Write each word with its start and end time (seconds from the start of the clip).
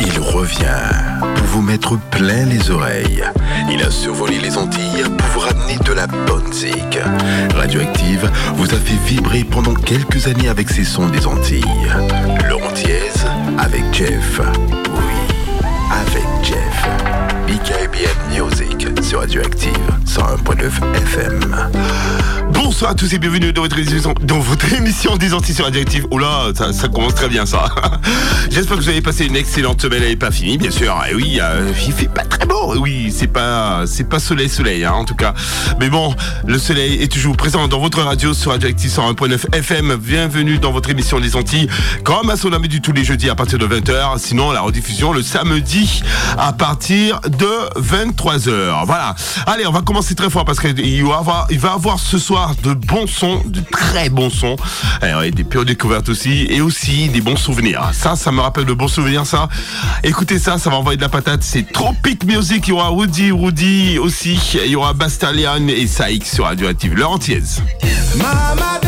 Il 0.00 0.18
revient 0.20 0.66
pour 1.36 1.46
vous 1.46 1.62
mettre 1.62 1.98
plein 2.10 2.46
les 2.46 2.70
oreilles. 2.70 3.24
Il 3.70 3.82
a 3.82 3.90
survolé 3.90 4.38
les 4.38 4.56
Antilles 4.56 5.04
pour 5.18 5.26
vous 5.28 5.40
ramener 5.40 5.76
de 5.84 5.92
la 5.92 6.06
bonne 6.06 6.52
zik. 6.52 6.98
Radioactive 7.54 8.30
vous 8.56 8.66
a 8.66 8.76
fait 8.76 8.98
vibrer 9.06 9.44
pendant 9.44 9.74
quelques 9.74 10.26
années 10.26 10.48
avec 10.48 10.70
ses 10.70 10.84
sons 10.84 11.08
des 11.08 11.26
Antilles. 11.26 11.64
Laurent 12.48 12.72
avec 13.58 13.82
Jeff. 13.92 14.40
Oui, 14.40 15.36
avec 15.90 16.24
Jeff. 16.42 16.88
BKBN 17.46 18.18
Music 18.30 18.93
sur 19.04 19.20
Radioactive 19.20 19.76
101.9 20.06 20.96
FM. 20.96 21.70
Bonsoir 22.52 22.92
à 22.92 22.94
tous 22.94 23.12
et 23.12 23.18
bienvenue 23.18 23.52
dans 23.52 23.62
votre 23.62 23.78
émission, 23.78 24.14
dans 24.22 24.38
votre 24.38 24.72
émission 24.72 25.16
des 25.16 25.34
Antilles 25.34 25.54
sur 25.54 25.66
Radioactive. 25.66 26.06
Oh 26.10 26.18
là, 26.18 26.52
ça, 26.54 26.88
commence 26.88 27.14
très 27.14 27.28
bien 27.28 27.44
ça. 27.44 27.66
J'espère 28.50 28.78
que 28.78 28.82
vous 28.82 28.88
avez 28.88 29.02
passé 29.02 29.26
une 29.26 29.36
excellente 29.36 29.82
semaine. 29.82 30.02
Elle 30.02 30.16
pas 30.16 30.30
finie, 30.30 30.56
bien 30.56 30.70
sûr. 30.70 30.96
Et 31.10 31.14
oui, 31.14 31.38
euh, 31.42 31.70
il 31.86 31.92
fait 31.92 32.08
pas 32.08 32.24
très 32.24 32.46
beau. 32.46 32.74
Oui, 32.78 33.12
c'est 33.14 33.26
pas, 33.26 33.82
c'est 33.86 34.08
pas 34.08 34.18
soleil 34.18 34.48
soleil, 34.48 34.84
hein, 34.84 34.92
en 34.92 35.04
tout 35.04 35.14
cas. 35.14 35.34
Mais 35.80 35.90
bon, 35.90 36.14
le 36.46 36.58
soleil 36.58 37.02
est 37.02 37.12
toujours 37.12 37.36
présent 37.36 37.68
dans 37.68 37.80
votre 37.80 38.00
radio 38.00 38.32
sur 38.32 38.52
Radioactive 38.52 38.90
101.9 38.90 39.54
FM. 39.54 39.96
Bienvenue 39.96 40.58
dans 40.58 40.72
votre 40.72 40.88
émission 40.88 41.20
des 41.20 41.36
Antilles, 41.36 41.68
comme 42.04 42.30
à 42.30 42.36
son 42.36 42.50
du 42.50 42.80
tous 42.80 42.92
les 42.92 43.04
jeudis 43.04 43.28
à 43.28 43.34
partir 43.34 43.58
de 43.58 43.66
20h. 43.66 44.18
Sinon, 44.18 44.52
la 44.52 44.62
rediffusion 44.62 45.12
le 45.12 45.22
samedi 45.22 46.02
à 46.38 46.52
partir 46.52 47.20
de 47.20 47.80
23h. 47.80 48.86
Voilà. 48.94 49.16
Allez, 49.48 49.66
on 49.66 49.72
va 49.72 49.82
commencer 49.82 50.14
très 50.14 50.30
fort 50.30 50.44
parce 50.44 50.60
qu'il 50.60 51.04
va 51.04 51.16
avoir, 51.16 51.48
avoir 51.64 51.98
ce 51.98 52.16
soir 52.16 52.54
de 52.62 52.74
bons 52.74 53.08
sons, 53.08 53.42
de 53.44 53.60
très 53.72 54.08
bons 54.08 54.30
sons. 54.30 54.54
Et 55.02 55.32
des 55.32 55.42
pures 55.42 55.64
découvertes 55.64 56.08
aussi 56.08 56.46
et 56.48 56.60
aussi 56.60 57.08
des 57.08 57.20
bons 57.20 57.34
souvenirs. 57.34 57.90
Ça, 57.92 58.14
ça 58.14 58.30
me 58.30 58.40
rappelle 58.40 58.66
de 58.66 58.72
bons 58.72 58.86
souvenirs, 58.86 59.26
ça. 59.26 59.48
Écoutez 60.04 60.38
ça, 60.38 60.58
ça 60.58 60.70
va 60.70 60.76
envoyer 60.76 60.96
de 60.96 61.02
la 61.02 61.08
patate. 61.08 61.42
C'est 61.42 61.72
Tropic 61.72 62.22
Music. 62.22 62.68
Il 62.68 62.70
y 62.70 62.72
aura 62.72 62.92
Woody, 62.92 63.32
Woody 63.32 63.98
aussi. 63.98 64.38
Il 64.64 64.70
y 64.70 64.76
aura 64.76 64.92
Bastalian 64.92 65.66
et 65.66 65.88
Saïk 65.88 66.24
sur 66.24 66.44
Radioactive. 66.44 66.94
Leur 66.94 67.10
entièse. 67.10 67.64
Mama 68.16 68.78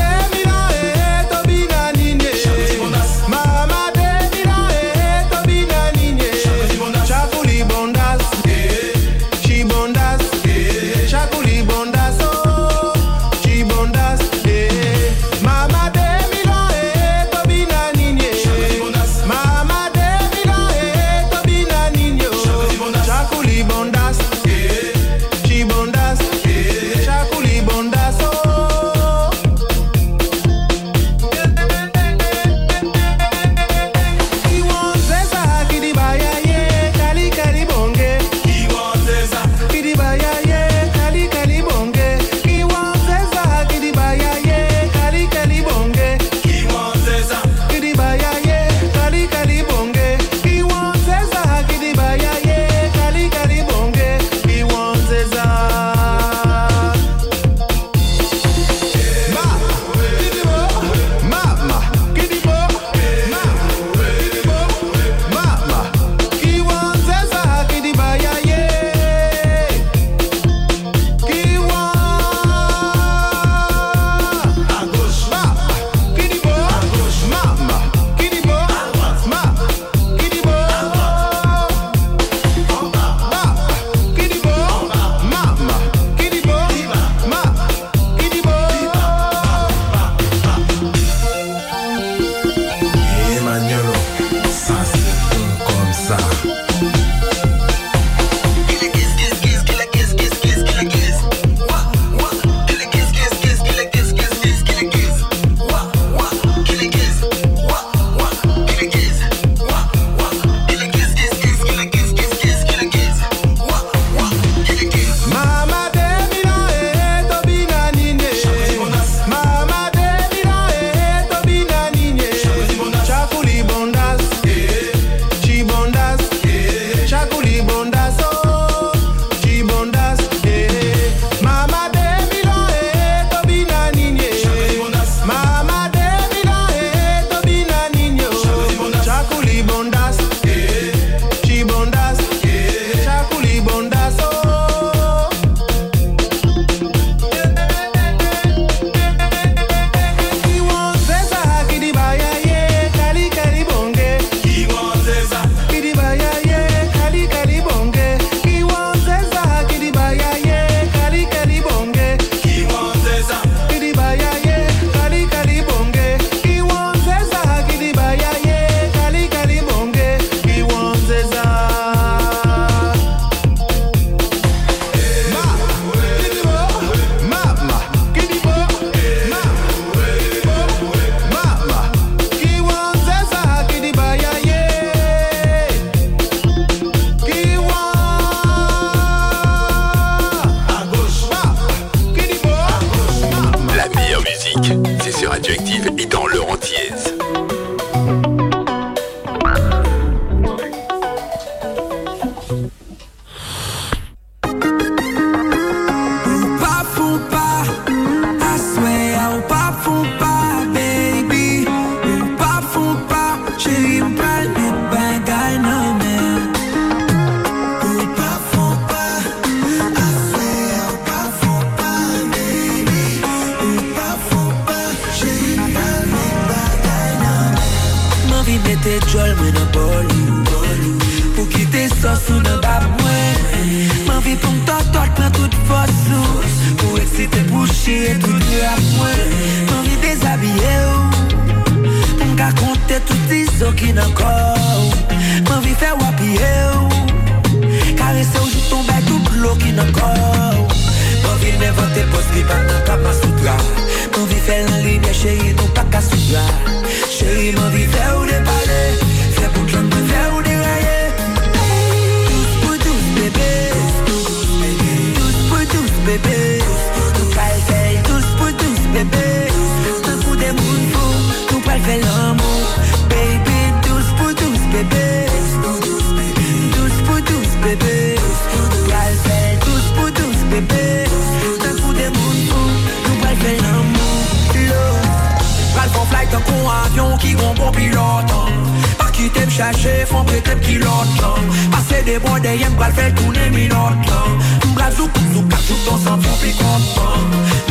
tem 290.46 290.58
kilot 290.60 291.08
lan 291.20 291.42
Pase 291.72 292.02
de 292.06 292.18
bode 292.24 292.52
yem 292.62 292.74
bal 292.78 292.92
fel 292.92 293.12
toune 293.18 293.50
minot 293.54 294.10
lan 294.10 294.38
Mbral 294.70 294.92
zou 294.96 295.08
kouk 295.14 295.28
zou 295.34 295.44
kak 295.50 295.62
chouk 295.66 295.80
ton 295.86 295.98
san 296.04 296.22
fou 296.22 296.36
pi 296.42 296.52
kontan 296.60 297.26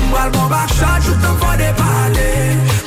Mbral 0.10 0.32
bon 0.36 0.50
bak 0.52 0.70
chan 0.78 1.02
chouk 1.06 1.20
ton 1.24 1.38
fwa 1.42 1.56
de 1.62 1.70
pale 1.80 2.30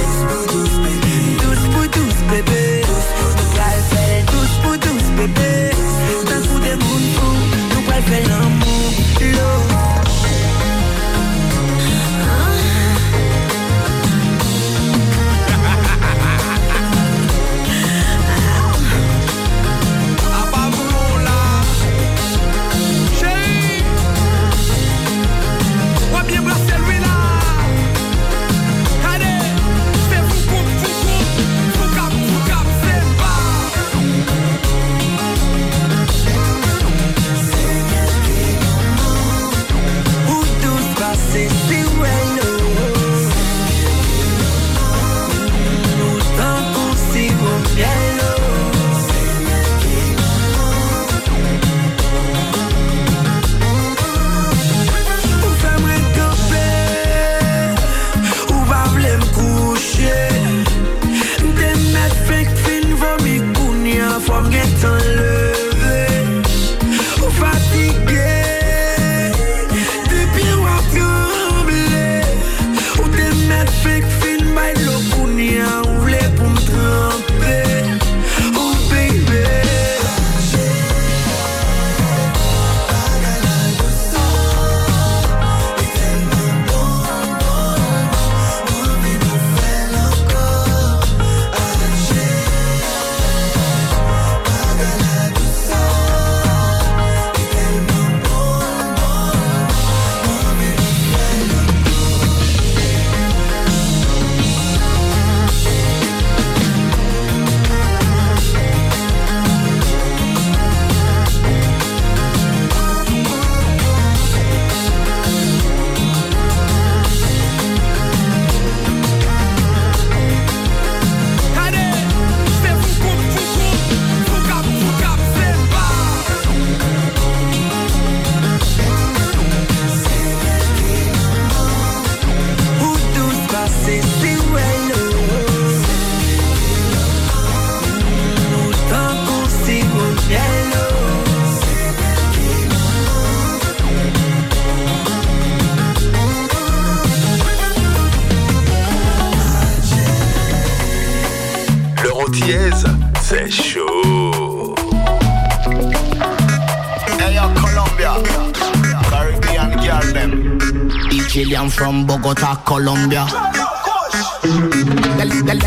Chilean 161.36 161.68
from 161.68 162.06
Bogota, 162.06 162.62
Colombia. 162.64 163.26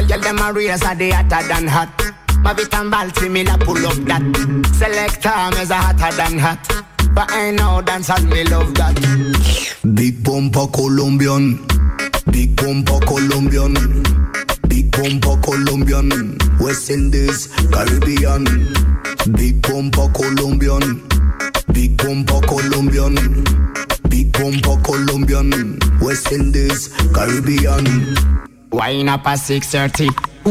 Tell 0.07 0.19
them 0.19 0.39
a 0.39 0.51
race 0.51 0.83
are 0.83 0.95
they 0.95 1.11
hotter 1.11 1.47
than 1.47 1.67
hot. 1.67 1.95
Mavitan 2.41 2.89
Balti, 2.89 3.29
me 3.29 3.43
la 3.43 3.55
pull 3.55 3.85
up 3.85 3.93
that. 4.09 4.23
Selector, 4.73 5.29
me's 5.55 5.69
a 5.69 5.75
hotter 5.75 6.11
than 6.17 6.39
hot. 6.39 6.57
But 7.13 7.31
I 7.31 7.51
know 7.51 7.83
dancers, 7.83 8.25
me 8.25 8.45
love 8.45 8.73
that. 8.81 8.97
Big 9.93 10.23
bumper 10.23 10.65
Colombian. 10.73 11.63
Big 12.31 12.55
bumper 12.55 12.99
Colombian. 13.05 13.75
Big 14.67 14.89
bumper 14.89 15.37
Colombian. 15.43 16.35
West 16.59 16.89
Indies, 16.89 17.45
Caribbean. 17.69 18.73
Big 19.33 19.61
bumper 19.61 20.09
Colombian. 20.17 21.07
Big 21.71 21.95
bumper 21.95 22.41
Colombian. 22.47 23.45
Big 24.09 24.31
bumper 24.33 24.81
Colombian, 24.83 25.79
West 26.01 26.31
Indies, 26.31 26.89
Caribbean. 27.13 27.85
Wine 28.71 29.09
up 29.09 29.25
a 29.25 29.37
630. 29.37 30.09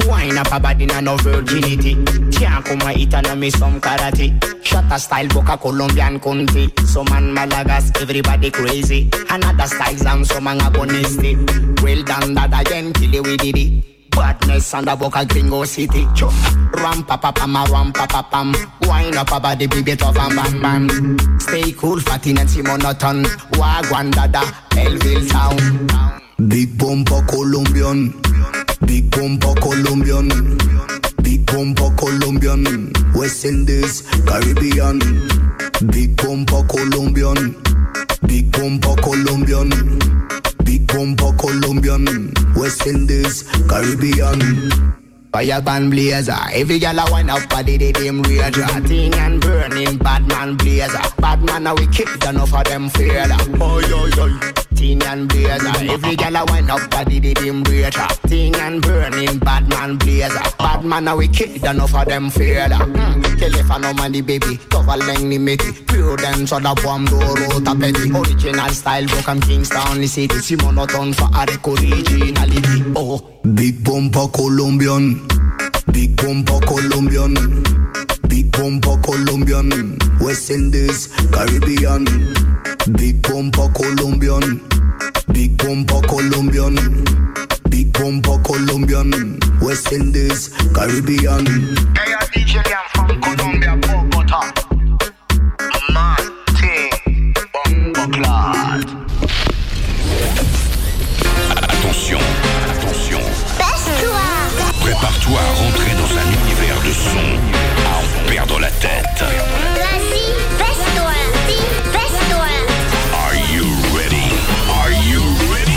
Wine 0.09 0.39
up 0.39 0.53
a 0.53 0.61
body 0.61 0.87
na 0.87 1.01
no 1.01 1.17
virginity. 1.17 1.95
Can't 2.33 2.65
come 2.65 2.81
a 2.83 2.93
eat 2.93 3.15
and 3.15 3.41
me 3.41 3.51
some 3.51 3.81
karate. 3.81 4.33
Shot 4.65 4.91
a 4.93 4.99
style 4.99 5.29
boca 5.29 5.57
Colombian 5.57 6.21
country. 6.21 6.73
So 6.87 7.05
man 7.05 7.35
Malagas, 7.35 8.01
everybody 8.01 8.51
crazy. 8.51 9.11
Another 9.31 9.67
style's 9.67 10.05
and 10.05 10.27
some 10.27 10.45
man 10.45 10.59
agonistic. 10.61 11.83
Well 11.83 12.03
done 12.03 12.35
that 12.35 12.61
again, 12.61 12.93
kill 12.93 13.15
it 13.15 13.27
we 13.27 13.37
did 13.37 13.59
it. 13.59 13.98
Badness 14.19 14.75
and 14.75 14.87
the 14.89 14.97
boca 14.97 15.25
gringo 15.25 15.65
city 15.65 16.07
Cho. 16.15 16.29
Ram 16.75 17.05
pa 17.05 17.17
pa 17.17 17.31
pam 17.33 17.57
a 17.57 17.65
ram 17.71 17.93
pa 17.93 18.07
pa 18.07 18.23
pam 18.23 18.53
Wine 18.83 19.17
up 19.17 19.31
a 19.31 19.39
body 19.39 19.67
baby 19.67 19.95
to 19.95 20.13
bam 20.13 20.35
bam 20.35 20.61
bam 20.61 21.41
Stay 21.41 21.73
cool 21.73 22.01
fatty 22.01 22.33
Nancy 22.33 22.63
monoton 22.63 23.25
Wagwan 23.53 24.11
dada 24.11 24.43
Elville 24.77 25.29
town 25.29 26.19
Big 26.49 26.79
bumper 26.79 27.21
Colombian. 27.27 28.15
Big 28.87 29.11
bumper 29.11 29.55
Colombian. 29.61 30.29
Big 31.21 31.45
bumper 31.47 31.91
Colombian. 31.97 32.93
West 33.13 33.45
Indies, 33.45 34.03
Caribbean. 34.25 35.01
Big 35.91 36.17
bumper 36.17 36.63
Colombian. 36.69 37.57
Big 38.29 38.53
bumper 38.53 38.95
Colombian. 39.03 39.71
Big 40.69 40.87
bumper 40.87 41.33
Colombian. 41.39 42.31
West 42.55 42.87
Indies, 42.87 43.43
Caribbean. 43.71 44.98
Fire 45.33 45.61
band 45.61 45.91
blazer. 45.91 46.35
Every 46.55 46.79
gal 46.79 46.99
a 46.99 47.11
wine 47.11 47.29
up 47.31 47.49
body 47.51 47.77
they 47.77 47.93
them 47.93 48.23
rage 48.23 48.55
Thing 48.87 49.15
and 49.15 49.41
burning 49.41 49.99
bad 49.99 50.27
man 50.27 50.57
blazer. 50.57 50.99
Bad 51.19 51.43
man 51.45 51.67
a 51.67 51.75
wicked 51.75 52.09
enough 52.25 52.55
of 52.55 52.65
them 52.65 52.89
fear 52.89 53.29
that. 53.29 53.47
Oh 53.61 53.79
yo 53.81 54.07
yo 54.17 54.39
Thing 54.75 55.03
and 55.03 55.29
blazer. 55.29 55.93
Every 55.93 56.17
gal 56.17 56.37
a 56.37 56.45
wine 56.47 56.71
up 56.71 56.91
body 56.91 57.21
they 57.21 57.35
them 57.35 57.63
rage 57.65 57.95
Thing 58.27 58.55
and 58.57 58.81
burning 58.81 59.39
bad 59.39 59.69
man 59.69 59.97
blazer. 59.99 60.41
Bad 60.59 60.85
man 60.85 61.09
a 61.09 61.17
wicked 61.17 61.63
enough 61.63 61.95
of 61.95 62.07
them 62.07 62.31
fear 62.31 62.69
that. 62.69 62.81
Mm. 62.81 63.39
Tell 63.39 63.55
if 63.55 63.71
I 63.71 63.79
no 63.79 63.93
money 63.95 64.23
baby. 64.23 64.57
Cover 64.71 64.97
leng 64.97 65.29
ni 65.29 65.39
meti 65.39 65.87
Pure 65.87 66.17
them 66.17 66.47
so 66.47 66.59
the 66.59 66.75
bomb 66.83 67.05
door 67.05 67.21
tapeti 67.63 68.11
Original 68.17 68.71
style 68.71 69.07
book 69.07 69.29
I'm 69.29 69.41
Kingston 69.41 70.01
the 70.01 70.07
city. 70.07 70.39
See 70.39 70.57
monotone 70.57 71.13
for 71.13 71.29
a 71.35 71.45
record 71.47 71.81
originality 71.81 72.83
bumper 74.11 74.29
Colombian. 74.33 75.27
Big 75.93 76.17
bumper 76.17 76.61
Colombian. 76.67 77.35
Big 78.29 78.51
bumper 78.53 78.97
Colombian. 79.03 79.99
West 80.21 80.51
Indies, 80.51 81.09
Caribbean. 81.31 82.05
Big 82.97 83.21
bumper 83.23 83.69
Colombian. 83.75 84.61
Big 85.33 85.57
bumper 85.59 86.01
Colombian. 86.09 87.05
Big 87.69 87.93
bumper 87.93 88.39
Colombian. 88.45 89.39
West 89.61 89.93
Indies, 89.93 90.49
Caribbean. 90.75 91.45
Hey, 91.97 92.15
DJ 92.33 92.63
Liam 92.65 92.85
from 92.95 93.21
Colombia, 93.21 93.77
à 105.39 105.49
rentrer 105.63 105.93
dans 106.01 106.13
un 106.23 106.29
univers 106.41 106.81
de 106.87 106.93
son 106.93 107.27
à 107.91 107.95
en 107.99 108.29
perdre 108.29 108.59
la 108.59 108.71
tête. 108.71 109.21
Vas-y, 109.21 110.27
baisse-toi, 110.61 111.17
dis, 111.49 111.67
baisse-toi. 111.95 112.53
Are 113.15 113.37
you 113.55 113.67
ready? 113.97 114.29
Are 114.79 114.93
you 115.11 115.21
ready? 115.53 115.69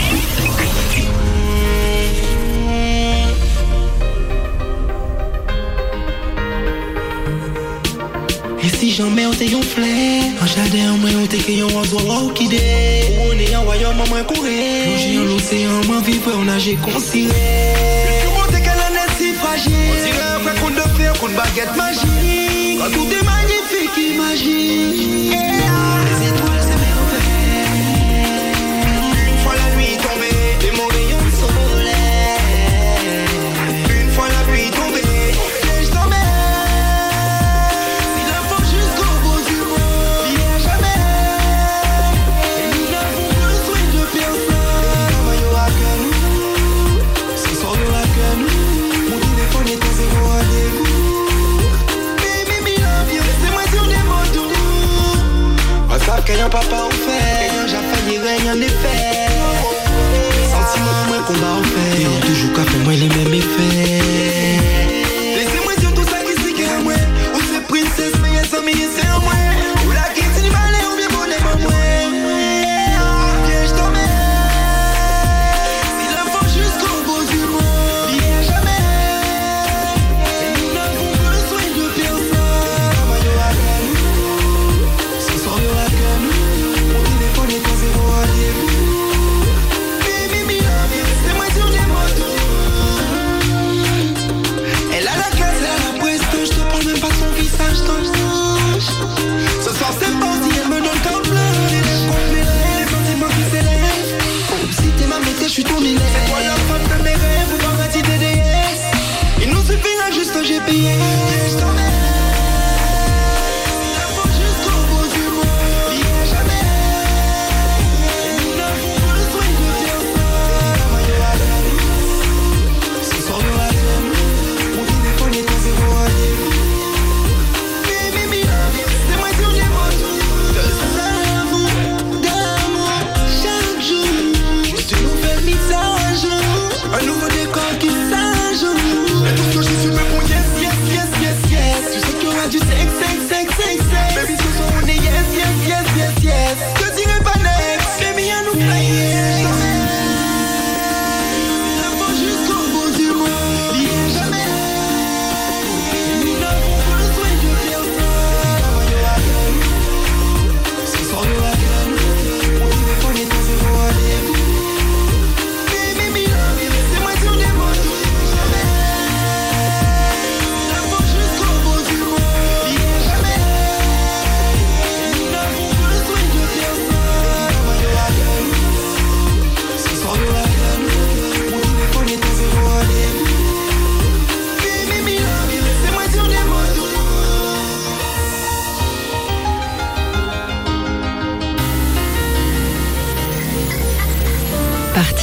E 8.64 8.68
si 8.68 8.90
jamais 8.92 9.26
on 9.26 9.32
te 9.32 9.44
yon 9.44 9.62
flair 9.62 10.22
An 10.40 10.46
jardin 10.46 10.96
mwen 10.98 11.16
on 11.22 11.26
te 11.26 11.38
ke 11.42 11.52
yon 11.58 11.68
Ou 11.68 11.80
on 13.28 13.38
est 13.38 13.56
en 13.56 13.62
royaume 13.62 14.04
mwen 14.08 14.24
koure 14.24 14.58
Plonger 14.84 15.18
en 15.18 15.24
l'océan 15.24 15.80
mwen 15.88 16.02
vivre 16.04 16.30
on 16.36 16.44
nage 16.44 16.76
consiré 16.84 18.11
conte 21.22 21.30
de 21.30 21.36
baguette 21.36 21.76
magique. 21.76 22.78
Quand 22.78 22.90
tout 22.90 23.08
est 23.08 23.24
magnifique, 23.24 23.96
imagine 23.96 25.30
Les 26.20 26.21
Un 56.44 56.48
papa 56.48 56.88
au 56.88 56.90
fait, 56.90 57.68
j'ai 57.68 57.76
failli 57.76 58.18
rien 58.18 58.52
en 58.52 58.60
effet. 58.60 59.28
Sentiment, 60.50 61.06
moi, 61.06 61.18
combat 61.24 61.52
en 61.60 61.62
fait. 61.62 62.02
Et 62.02 62.06
on 62.08 62.20
toujours 62.26 62.52
qu'à 62.52 62.64
faire 62.64 62.80
moi 62.80 62.94
les 62.94 63.08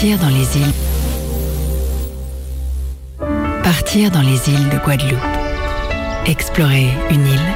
Partir 0.01 0.17
dans 0.17 0.29
les 0.29 0.57
îles. 0.57 0.73
Partir 3.63 4.11
dans 4.11 4.21
les 4.21 4.49
îles 4.49 4.69
de 4.69 4.77
Guadeloupe. 4.77 5.19
Explorer 6.25 6.87
une 7.09 7.27
île, 7.27 7.53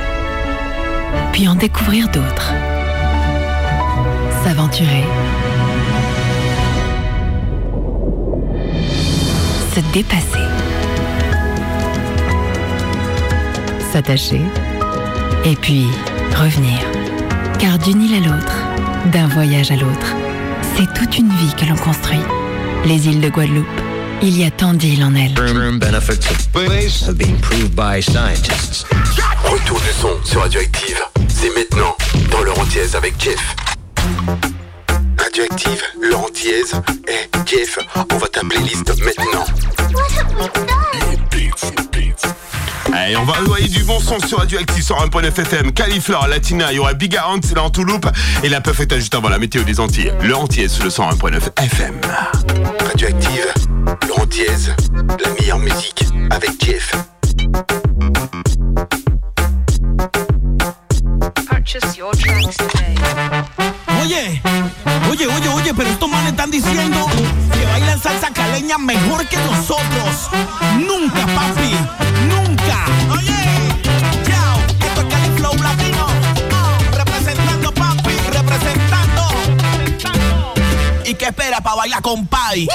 puis 1.31 1.47
en 1.47 1.55
découvrir 1.55 2.09
d'autres. 2.09 2.51
S'aventurer. 4.43 5.05
Se 9.73 9.79
dépasser. 9.93 10.45
S'attacher. 13.93 14.41
Et 15.45 15.55
puis 15.55 15.87
revenir. 16.35 16.77
Car 17.57 17.79
d'une 17.79 18.01
île 18.01 18.15
à 18.15 18.19
l'autre, 18.19 18.57
d'un 19.13 19.27
voyage 19.27 19.71
à 19.71 19.77
l'autre, 19.77 20.17
c'est 20.75 20.91
toute 20.93 21.17
une 21.17 21.29
vie 21.29 21.53
que 21.55 21.65
l'on 21.65 21.75
construit. 21.75 22.19
Les 22.85 23.07
îles 23.07 23.21
de 23.21 23.29
Guadeloupe. 23.29 23.67
Il 24.21 24.39
y 24.39 24.45
a 24.45 24.51
tant 24.51 24.73
d'îles 24.73 25.03
en 25.03 25.13
elles. 25.15 25.33
Retour 29.43 29.79
du 29.79 29.91
son 29.99 30.09
sur 30.23 30.41
Radioactive. 30.41 30.99
C'est 31.27 31.53
maintenant 31.55 31.95
dans 32.31 32.41
leur 32.43 32.57
entièse 32.59 32.95
avec 32.95 33.13
Jeff. 33.19 33.55
Radioactive, 35.17 35.81
Laurentiaise. 36.01 36.73
Eh, 37.07 37.11
hey, 37.11 37.27
Jeff, 37.45 37.77
on 38.11 38.17
va 38.17 38.27
ta 38.27 38.41
playlist 38.41 38.89
maintenant. 39.03 39.45
On 43.17 43.25
va 43.25 43.33
envoyer 43.41 43.67
du 43.67 43.83
bon 43.83 43.99
son 43.99 44.17
sur 44.25 44.37
Radioactive 44.37 44.81
sur 44.81 44.95
1.9fm. 44.97 45.73
Califlore, 45.73 46.27
Latina, 46.27 46.71
il 46.71 46.77
y 46.77 46.79
aura 46.79 46.93
Big 46.93 47.17
Ant, 47.17 47.39
c'est 47.43 47.55
là 47.55 47.63
en 47.63 47.71
Et 48.43 48.49
la 48.49 48.61
puff 48.61 48.79
est 48.79 48.95
juste 48.95 49.13
avant 49.13 49.27
la 49.27 49.39
météo 49.39 49.63
des 49.63 49.79
Antilles. 49.79 50.13
Le 50.21 50.33
Antilles, 50.35 50.69
le 50.81 50.89
101.9 50.89 51.61
FM. 51.61 51.99
Radioactive, 52.87 53.53
le 54.07 54.21
Antilles, 54.21 54.73
la 55.23 55.29
meilleure 55.31 55.59
musique 55.59 56.05
avec 56.29 56.51
Jeff. 56.63 56.93
Purchase 61.49 61.97
your 61.97 62.11
tracks. 62.11 62.57
Oye, 64.01 64.41
oye, 65.11 65.27
oye, 65.27 65.49
oye, 65.49 65.73
pero 65.75 65.89
estos 65.89 66.09
manes 66.09 66.31
están 66.31 66.51
diciendo 66.51 67.05
que 67.51 67.65
bailan 67.65 68.01
salsa 68.01 68.29
caleña 68.33 68.77
mejor 68.77 69.27
que 69.27 69.37
nosotros. 69.37 70.29
Nunca, 70.77 71.25
papi. 71.35 72.02
a 81.73 81.75
bailar 81.75 82.01
con 82.01 82.27
Paddy. 82.27 82.67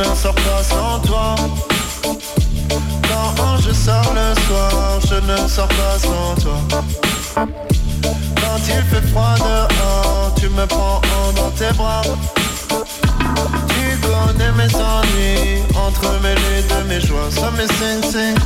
Ne 0.00 0.14
sors 0.14 0.34
pas 0.34 0.62
sans 0.62 0.98
toi. 1.00 1.34
Quand 3.08 3.56
je 3.58 3.72
sors 3.72 4.12
le 4.14 4.34
soir, 4.46 5.00
je 5.08 5.14
ne 5.14 5.48
sors 5.48 5.68
pas 5.68 5.98
sans 5.98 6.34
toi. 6.42 6.58
Quand 7.34 8.60
il 8.66 8.82
fait 8.90 9.06
froid 9.08 9.34
dehors, 9.38 10.34
tu 10.36 10.48
me 10.48 10.66
prends 10.66 11.00
dans 11.36 11.50
tes 11.50 11.72
bras. 11.76 12.02
Tu 13.68 13.98
connais 14.06 14.52
mes 14.52 14.74
ennuis, 14.74 15.62
entremêlés 15.74 16.62
de 16.70 16.88
mes 16.88 17.00
joies, 17.00 17.30
ça 17.30 17.50
me 17.50 17.66
sing. 17.66 18.36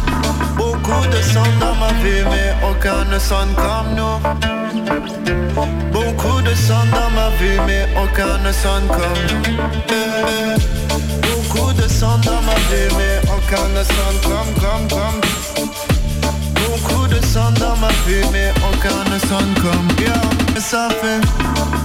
Beaucoup 0.56 1.06
de 1.06 1.22
sons 1.22 1.54
dans 1.60 1.74
ma 1.74 1.92
vie, 2.02 2.24
mais 2.30 2.54
aucun 2.68 3.04
ne 3.12 3.18
sonne 3.18 3.54
comme 3.54 3.94
nous. 3.94 4.18
Beaucoup 5.92 6.40
de 6.42 6.54
sons 6.54 6.88
dans 6.90 7.10
ma 7.14 7.28
vie, 7.38 7.60
mais 7.66 7.86
aucun 8.02 8.38
ne 8.44 8.52
sonne 8.52 8.86
comme 8.88 9.20
nous. 9.30 10.83
De 11.76 11.88
sons 11.88 12.18
dans 12.24 12.42
ma 12.42 12.54
vie, 12.70 12.88
mais 12.96 13.20
aucun 13.28 13.68
ne 13.68 13.82
sonne 13.84 14.20
comme, 14.22 14.52
comme, 14.62 14.88
comme. 14.88 15.20
Beaucoup 16.54 17.06
de 17.08 17.20
sons 17.26 17.52
dans 17.58 17.76
ma 17.76 17.88
vie, 18.06 18.24
mais 18.32 18.52
aucun 18.68 19.04
ne 19.12 19.18
sonne 19.18 19.54
comme. 19.62 19.88
Yeah, 19.98 20.60
ça 20.60 20.88
fait. 20.90 21.83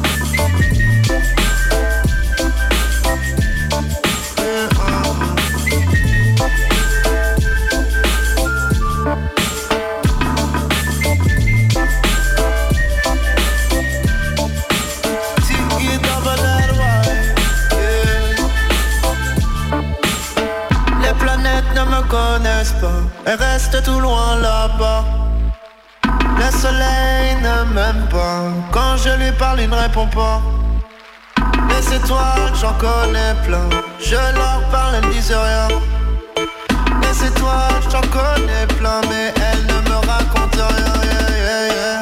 Tout 23.82 24.00
loin 24.00 24.36
là-bas. 24.42 25.04
Le 26.38 26.52
soleil 26.58 27.36
ne 27.42 27.74
m'aime 27.74 28.08
pas, 28.10 28.44
quand 28.72 28.98
je 28.98 29.10
lui 29.22 29.32
parle 29.34 29.62
il 29.62 29.70
ne 29.70 29.76
répond 29.76 30.08
pas. 30.08 30.42
Les 31.70 31.96
étoiles 31.96 32.54
j'en 32.60 32.74
connais 32.74 33.34
plein, 33.46 33.70
je 34.00 34.16
leur 34.16 34.62
parle, 34.72 34.96
elles 34.96 35.08
ne 35.08 35.14
disent 35.14 35.32
rien. 35.32 35.68
Les 37.02 37.28
étoiles 37.28 37.82
j'en 37.92 38.02
connais 38.02 38.66
plein, 38.78 39.02
mais 39.10 39.34
elles 39.36 39.66
ne 39.66 39.90
me 39.90 39.96
racontent 39.96 40.68
rien. 40.78 40.94
yeah, 41.04 41.30
yeah, 41.38 41.68
yeah. 41.74 42.02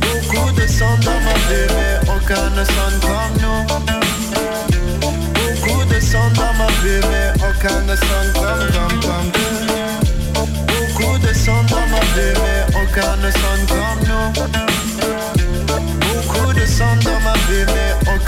Beaucoup 0.00 0.50
de 0.52 0.66
sons 0.66 0.96
vie, 1.48 1.66
mais 1.76 2.10
aucun 2.10 2.50
ne 2.50 2.64
sonne 2.64 2.98
comme 3.00 3.34
nous. 3.42 3.60
Beaucoup 5.00 5.84
de 5.84 6.00
sons 6.00 6.30
dans 6.34 6.54
ma 6.58 6.66
vie, 6.82 7.00
mais 7.10 7.32
aucun 7.48 7.80
ne 7.82 7.96
sonne 7.96 8.32
comme, 8.34 8.41
comme, 8.41 8.41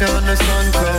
mais 0.01 0.07
aucun 0.07 0.21
ne 0.21 0.35
sonne 0.35 0.71
comme 0.73 0.94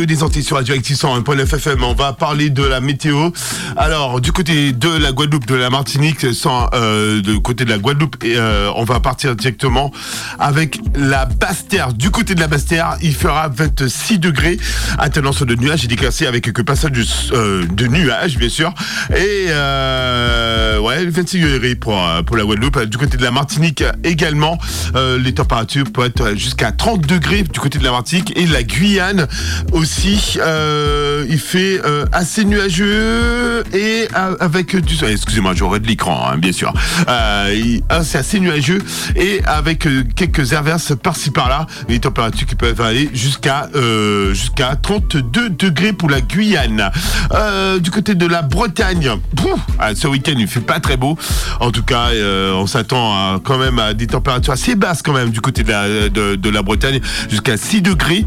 des 0.00 0.22
Antilles 0.22 0.42
sur 0.42 0.56
Radioactive 0.56 0.96
101.9 0.96 1.42
FM, 1.42 1.84
on 1.84 1.92
va 1.92 2.14
parler 2.14 2.48
de 2.48 2.62
la 2.62 2.80
météo. 2.80 3.30
Alors, 3.76 4.22
du 4.22 4.32
côté 4.32 4.72
de 4.72 4.88
la 4.88 5.12
Guadeloupe, 5.12 5.46
de 5.46 5.54
la 5.54 5.68
Martinique, 5.68 6.32
sans, 6.34 6.68
euh, 6.72 7.20
côté 7.40 7.64
de 7.64 7.70
la 7.70 7.78
Guadeloupe, 7.78 8.16
et, 8.24 8.36
euh, 8.36 8.70
on 8.74 8.84
va 8.84 9.00
partir 9.00 9.36
directement 9.36 9.92
avec 10.38 10.80
la 10.96 11.26
Basse-Terre. 11.26 11.92
Du 11.92 12.10
côté 12.10 12.34
de 12.34 12.40
la 12.40 12.46
Basse-Terre, 12.46 12.96
il 13.02 13.14
fera 13.14 13.48
26 13.48 14.18
degrés 14.18 14.58
à 14.98 15.10
tendance 15.10 15.42
de 15.42 15.54
nuages 15.54 15.84
et 15.84 16.26
avec 16.26 16.44
quelques 16.44 16.64
passages 16.64 16.92
de, 16.92 17.04
euh, 17.32 17.66
de 17.66 17.86
nuages, 17.86 18.38
bien 18.38 18.48
sûr. 18.48 18.72
Et 19.14 19.46
ouais, 20.80 21.04
26 21.04 21.40
degrés 21.40 21.74
pour, 21.74 21.94
la 21.94 22.44
Guadeloupe. 22.44 22.84
Du 22.84 22.96
côté 22.96 23.18
de 23.18 23.22
la 23.22 23.30
Martinique 23.30 23.84
également, 24.04 24.58
les 24.94 25.34
températures 25.34 25.90
peuvent 25.92 26.06
être 26.06 26.34
jusqu'à 26.34 26.72
30 26.72 27.06
degrés 27.06 27.42
du 27.42 27.60
côté 27.60 27.78
de 27.78 27.84
la 27.84 27.90
Martinique 27.90 28.32
et 28.36 28.46
la 28.46 28.62
Guyane 28.62 29.26
aussi. 29.82 30.38
euh, 30.38 31.26
il 31.28 31.38
fait 31.38 31.80
euh, 31.84 32.04
assez 32.12 32.44
nuageux 32.44 33.64
et 33.74 34.08
avec 34.40 34.76
du. 34.76 34.94
Excusez-moi, 35.04 35.52
j'aurais 35.54 35.80
de 35.80 35.86
l'écran, 35.86 36.28
hein, 36.28 36.38
bien 36.38 36.52
sûr. 36.52 36.72
Euh, 37.08 37.78
ah, 37.88 38.04
c'est 38.04 38.18
assez 38.18 38.38
nuageux 38.38 38.78
et 39.16 39.42
avec 39.44 39.86
quelques 40.14 40.52
averses 40.52 40.94
par-ci 40.96 41.30
par-là. 41.30 41.66
Les 41.88 41.98
températures 41.98 42.46
qui 42.46 42.54
peuvent 42.54 42.80
aller 42.80 43.10
jusqu'à 43.12 43.68
jusqu'à 44.32 44.76
32 44.76 45.50
degrés 45.50 45.92
pour 45.92 46.08
la 46.08 46.20
Guyane. 46.20 46.90
Du 47.80 47.90
côté 47.90 48.14
de 48.14 48.26
la 48.26 48.42
Bretagne, 48.42 49.10
ah, 49.78 49.94
ce 49.94 50.06
week-end 50.06 50.34
il 50.38 50.46
fait 50.46 50.60
pas 50.60 50.80
très 50.80 50.96
beau. 50.96 51.18
En 51.60 51.70
tout 51.70 51.82
cas, 51.82 52.10
on 52.54 52.66
s'attend 52.66 53.38
quand 53.40 53.58
même 53.58 53.78
à 53.78 53.94
des 53.94 54.06
températures 54.06 54.52
assez 54.52 54.76
basses 54.76 55.02
quand 55.02 55.12
même 55.12 55.30
du 55.30 55.40
côté 55.40 55.64
de 55.64 55.70
la, 55.70 56.08
de, 56.08 56.48
la 56.48 56.62
Bretagne, 56.62 57.00
jusqu'à 57.28 57.56
6 57.56 57.82
degrés. 57.82 58.24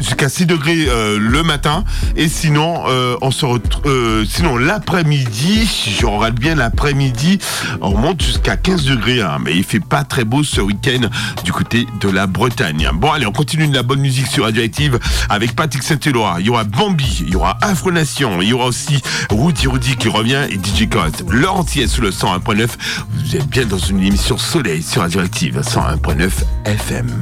Jusqu'à 0.00 0.28
6 0.28 0.46
degrés 0.46 0.86
euh, 0.88 1.18
le 1.20 1.42
matin. 1.42 1.84
Et 2.16 2.28
sinon 2.28 2.84
euh, 2.88 3.16
on 3.22 3.30
se 3.30 3.46
euh, 3.86 4.24
sinon 4.28 4.56
l'après-midi 4.56 5.66
si 5.66 5.90
je 5.90 6.06
regarde 6.06 6.38
bien 6.38 6.54
l'après-midi 6.54 7.38
on 7.80 7.96
monte 7.96 8.22
jusqu'à 8.22 8.56
15 8.56 8.84
degrés 8.84 9.22
hein, 9.22 9.38
mais 9.42 9.54
il 9.54 9.64
fait 9.64 9.80
pas 9.80 10.04
très 10.04 10.24
beau 10.24 10.42
ce 10.42 10.60
week-end 10.60 11.08
du 11.44 11.52
côté 11.52 11.86
de 12.00 12.08
la 12.08 12.26
Bretagne. 12.26 12.90
Bon 12.94 13.12
allez 13.12 13.26
on 13.26 13.32
continue 13.32 13.68
de 13.68 13.74
la 13.74 13.82
bonne 13.82 14.00
musique 14.00 14.26
sur 14.26 14.44
Radioactive 14.44 14.98
avec 15.28 15.54
Patrick 15.54 15.82
Saint-Éloi 15.82 16.36
il 16.40 16.46
y 16.46 16.50
aura 16.50 16.64
Bambi 16.64 17.22
il 17.26 17.30
y 17.30 17.36
aura 17.36 17.58
Afro 17.60 17.90
Nation 17.90 18.40
il 18.42 18.48
y 18.48 18.52
aura 18.52 18.66
aussi 18.66 19.02
Rudy 19.30 19.66
Rudy 19.66 19.96
qui 19.96 20.08
revient 20.08 20.46
et 20.48 20.54
DJ 20.54 20.88
leur 21.28 21.56
entier 21.56 21.86
sous 21.86 22.00
le 22.00 22.10
101.9 22.10 22.68
vous 23.10 23.36
êtes 23.36 23.48
bien 23.48 23.66
dans 23.66 23.78
une 23.78 24.02
émission 24.02 24.38
Soleil 24.38 24.82
sur 24.82 25.02
Radioactive 25.02 25.60
101.9 25.60 26.30
FM 26.64 27.20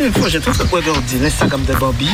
Une 0.00 0.12
fois, 0.12 0.28
j'ai 0.28 0.40
trop 0.40 0.52
regardé 0.70 1.18
l'Instagram 1.20 1.62
de 1.64 1.74
Bobby. 1.74 2.08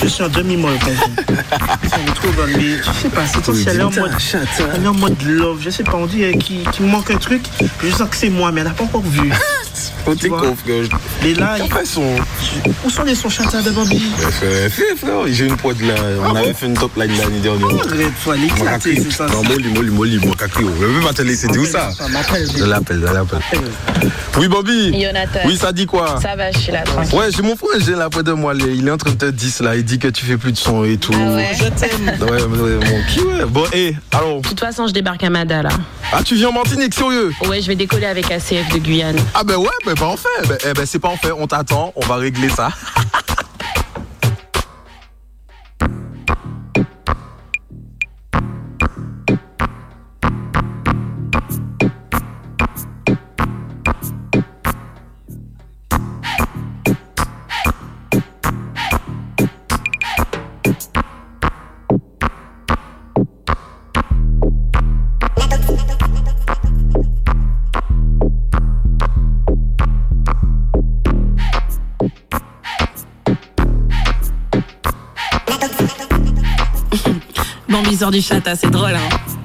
Je 0.00 0.06
suis 0.06 0.22
en 0.22 0.28
demi-molle. 0.28 0.78
Ça 1.90 1.98
me 1.98 2.14
trouve, 2.14 2.46
mais 2.46 2.78
je 2.78 3.00
sais 3.02 3.08
pas, 3.08 3.26
c'est 3.26 3.44
comme 3.44 3.54
si 3.54 3.68
elle 3.68 3.80
est 3.80 3.82
en 3.82 3.90
mode, 3.90 4.12
elle 4.74 4.84
est 4.84 4.86
en 4.86 4.94
mode 4.94 5.22
love. 5.22 5.60
Je 5.60 5.70
sais 5.70 5.82
pas, 5.82 5.96
on 5.96 6.06
dit 6.06 6.24
qu'il 6.38 6.62
qu'il 6.70 6.86
me 6.86 6.90
manque 6.90 7.10
un 7.10 7.16
truc. 7.16 7.42
Je 7.82 7.90
sens 7.90 8.08
que 8.08 8.16
c'est 8.16 8.30
moi, 8.30 8.52
mais 8.52 8.60
elle 8.60 8.68
n'a 8.68 8.74
pas 8.74 8.84
encore 8.84 9.02
vu. 9.02 9.32
Oh, 10.08 10.12
vois 10.28 10.40
con, 10.40 10.56
frère. 10.56 10.84
Et 11.24 11.34
là, 11.34 11.56
Après, 11.64 11.84
son. 11.84 12.04
où 12.84 12.90
sont 12.90 13.02
les 13.02 13.14
sons 13.14 13.28
chanteurs 13.28 13.62
de 13.62 13.70
Bobby 13.70 14.00
Frère, 14.18 14.70
frère, 14.96 15.16
j'ai 15.26 15.46
une 15.46 15.56
pote 15.56 15.80
là. 15.82 15.94
On 16.24 16.34
avait 16.34 16.54
fait 16.54 16.66
une 16.66 16.74
top 16.74 16.96
line 16.96 17.16
l'année 17.18 17.40
dernière. 17.40 17.68
Arrête, 17.86 18.12
faut 18.18 18.30
aller 18.30 18.46
éclater, 18.46 19.00
c'est 19.02 19.12
ça. 19.12 19.26
Non, 19.26 19.42
molly, 19.42 19.68
molly, 19.68 19.90
molly, 19.90 20.18
mon 20.18 20.32
cacrio. 20.32 20.70
Je 20.80 20.86
vais 20.86 21.04
pas 21.06 21.12
te 21.12 21.22
laisser 21.22 21.48
dire 21.48 21.60
où 21.60 21.66
ça. 21.66 21.90
Je 21.98 22.64
l'appelle, 22.64 23.00
je 23.06 23.12
l'appelle. 23.12 23.40
Oui, 24.38 24.48
Bobby. 24.48 24.92
Jonathan. 25.02 25.40
Oui, 25.46 25.56
ça 25.56 25.72
dit 25.72 25.86
quoi? 25.86 26.20
Ça 26.20 26.36
va, 26.36 26.50
je 26.52 26.58
suis 26.58 26.72
là, 26.72 26.82
tranquille. 26.82 27.18
Ouais, 27.18 27.26
j'ai 27.34 27.42
mon 27.42 27.56
frère, 27.56 27.80
j'ai 27.84 27.94
là 27.94 28.08
près 28.10 28.22
de 28.22 28.32
moi. 28.32 28.54
Il 28.54 28.86
est 28.86 28.90
en 28.90 28.96
train 28.96 29.10
de 29.12 29.16
te 29.16 29.26
dire 29.30 29.52
là. 29.60 29.76
Il 29.76 29.84
dit 29.84 29.98
que 29.98 30.08
tu 30.08 30.24
fais 30.24 30.36
plus 30.36 30.52
de 30.52 30.56
son 30.58 30.84
et 30.84 30.96
tout. 30.98 31.12
Ah 31.14 31.34
ouais. 31.34 31.50
Je 31.58 31.64
t'aime. 31.64 32.16
Ouais, 32.20 32.42
ouais, 32.42 32.60
ouais, 32.60 32.86
mon 32.90 33.02
qui, 33.12 33.20
ouais. 33.20 33.44
Bon, 33.48 33.64
et 33.72 33.94
alors. 34.12 34.40
De 34.40 34.48
toute 34.48 34.60
façon, 34.60 34.86
je 34.86 34.92
débarque 34.92 35.24
à 35.24 35.30
Mada, 35.30 35.62
là. 35.62 35.70
Ah, 36.12 36.22
tu 36.22 36.34
viens 36.36 36.48
en 36.48 36.52
Martinique, 36.52 36.94
sérieux? 36.94 37.32
Ouais, 37.48 37.60
je 37.60 37.66
vais 37.66 37.74
décoller 37.74 38.06
avec 38.06 38.30
ACF 38.30 38.72
de 38.72 38.78
Guyane. 38.78 39.16
Ah, 39.34 39.42
ben 39.44 39.56
ouais, 39.56 39.68
ben 39.84 39.94
pas 39.96 40.06
en 40.06 40.16
fait. 40.16 40.48
Ben, 40.48 40.58
eh 40.64 40.72
ben, 40.72 40.86
c'est 40.86 40.98
pas 40.98 41.08
en 41.08 41.16
fait. 41.16 41.32
On 41.32 41.46
t'attend. 41.46 41.92
On 41.96 42.06
va 42.06 42.16
régler 42.16 42.48
ça. 42.48 42.70
Du 78.10 78.22
chat, 78.22 78.40
c'est 78.54 78.70
drôle, 78.70 78.94
hein. 78.94 79.35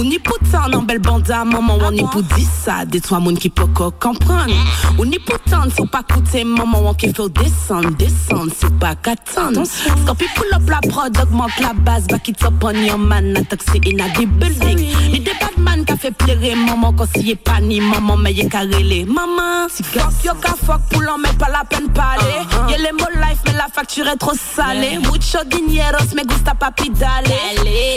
On 0.00 0.04
y 0.04 0.16
pour 0.20 0.38
ça, 0.48 0.66
non, 0.70 0.82
belle 0.82 1.00
banda, 1.00 1.44
maman, 1.44 1.76
on 1.82 1.90
y 1.90 2.04
pour 2.04 2.22
dire 2.22 2.46
ça, 2.64 2.84
des 2.84 3.00
trois 3.00 3.18
moun 3.18 3.36
qui 3.36 3.50
peut 3.50 3.66
comprendre. 3.66 4.54
On 4.96 5.04
y 5.04 5.18
pour 5.18 5.40
tant, 5.40 5.68
faut 5.76 5.86
pas 5.86 6.04
coûter, 6.04 6.44
maman, 6.44 6.90
on 6.90 6.94
qui 6.94 7.12
fait 7.12 7.28
descendre, 7.30 7.90
descendre, 7.98 8.52
c'est 8.56 8.72
pas 8.78 8.94
qu'attendre. 8.94 9.64
Scorpi 9.66 10.26
pull 10.36 10.54
up 10.54 10.70
la 10.70 10.78
prod, 10.88 11.18
augmente 11.18 11.58
la 11.60 11.72
base, 11.72 12.06
back 12.06 12.28
it 12.28 12.44
up 12.44 12.62
on 12.62 12.74
your 12.74 12.96
man, 12.96 13.36
attack 13.36 13.60
c'est 13.72 13.84
in 13.88 13.98
a 13.98 14.08
the 14.10 14.24
building. 14.24 14.86
Ni 15.10 15.18
des 15.18 15.32
bad 15.32 15.58
man 15.58 15.84
qui 15.84 15.98
fait 15.98 16.12
plaire, 16.12 16.56
maman, 16.56 16.94
est 17.16 17.34
pas 17.34 17.60
ni 17.60 17.80
maman, 17.80 18.18
qu'à 18.48 18.60
rêler. 18.60 19.04
Maman, 19.04 19.68
fuck 19.68 20.24
yo 20.24 20.32
ka 20.40 20.54
fuck, 20.64 20.80
pour 20.90 21.02
l'en 21.02 21.18
mettre 21.18 21.38
pas 21.38 21.48
la 21.48 21.64
peine 21.64 21.88
parler. 21.88 22.46
Y'a 22.70 22.78
les 22.78 22.92
mots 22.92 23.10
life, 23.16 23.40
mais 23.46 23.54
la 23.54 23.66
facture 23.66 24.06
est 24.06 24.16
trop 24.16 24.34
salée. 24.34 24.98
Mucho 24.98 25.40
dineros, 25.44 26.14
me 26.14 26.22
gusta 26.24 26.54
papi 26.54 26.88
dale. 26.90 27.34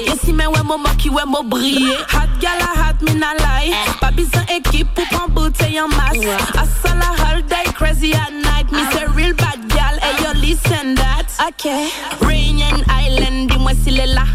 Y'a 0.08 0.14
si 0.24 0.34
mais 0.34 0.48
ouais, 0.48 0.64
maman 0.64 0.96
qui 0.98 1.10
ouais, 1.10 1.26
mo 1.28 1.44
briller. 1.44 1.91
Hot 2.10 2.30
gala, 2.40 2.70
hot, 2.76 3.02
me 3.02 3.14
na 3.14 3.34
lie. 3.34 3.74
Pas 4.00 4.12
besoin 4.12 4.46
équipe 4.54 4.88
pour 4.96 5.08
prendre 5.08 5.30
bouteille 5.30 5.80
en 5.80 5.88
masse. 5.88 6.18
Asala 6.56 7.12
all 7.28 7.42
day, 7.44 7.66
crazy 7.76 8.14
at 8.14 8.32
night. 8.32 8.72
Me 8.72 8.80
say 8.92 9.04
uh-huh. 9.04 9.14
real 9.16 9.34
bad 9.36 9.60
gal, 9.70 9.98
hey 10.02 10.24
yo, 10.24 10.32
listen 10.40 10.96
that. 10.96 11.28
Okay. 11.50 11.90
Rainian 12.22 12.84
Island, 12.90 13.50
dis-moi 13.50 13.72
s'il 13.84 14.00
est 14.00 14.08
là. 14.08 14.26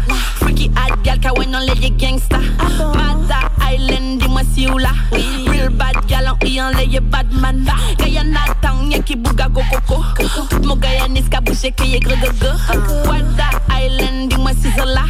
Hot 0.77 1.01
gal, 1.03 1.19
ka 1.19 1.33
ouais 1.37 1.45
non 1.47 1.59
les 1.59 1.89
gangsta. 1.91 2.37
Mata 2.37 3.49
Island, 3.73 4.19
dis-moi 4.19 4.41
si 4.53 4.67
ou 4.69 4.77
là. 4.77 4.91
Real 5.11 5.69
bad 5.69 5.95
gal, 6.07 6.27
en 6.27 6.45
y 6.45 6.61
en 6.61 6.69
les 6.69 6.99
bad 6.99 7.31
man. 7.33 7.65
Guyana 7.97 8.39
town, 8.61 8.91
y'a 8.91 8.99
qui 8.99 9.15
bouga 9.15 9.47
go 9.49 9.61
coco. 9.71 10.03
Tout 10.49 10.65
mon 10.65 10.75
Guyanese 10.75 11.29
ka 11.29 11.41
bouché 11.41 11.71
que 11.71 11.83
y'a 11.83 11.99
gre 11.99 12.15
go 12.21 12.27
go. 12.39 13.09
Wada 13.09 13.49
Island, 13.69 14.29
dis-moi 14.29 14.51
si 14.51 14.69
c'est 14.75 14.85
là. 14.85 15.03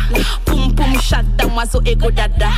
Poum 0.45 0.74
poum 0.74 0.99
chat 1.01 1.24
dans 1.38 1.49
moi 1.49 1.65
so 1.65 1.82
ego 1.86 2.09
dada. 2.11 2.49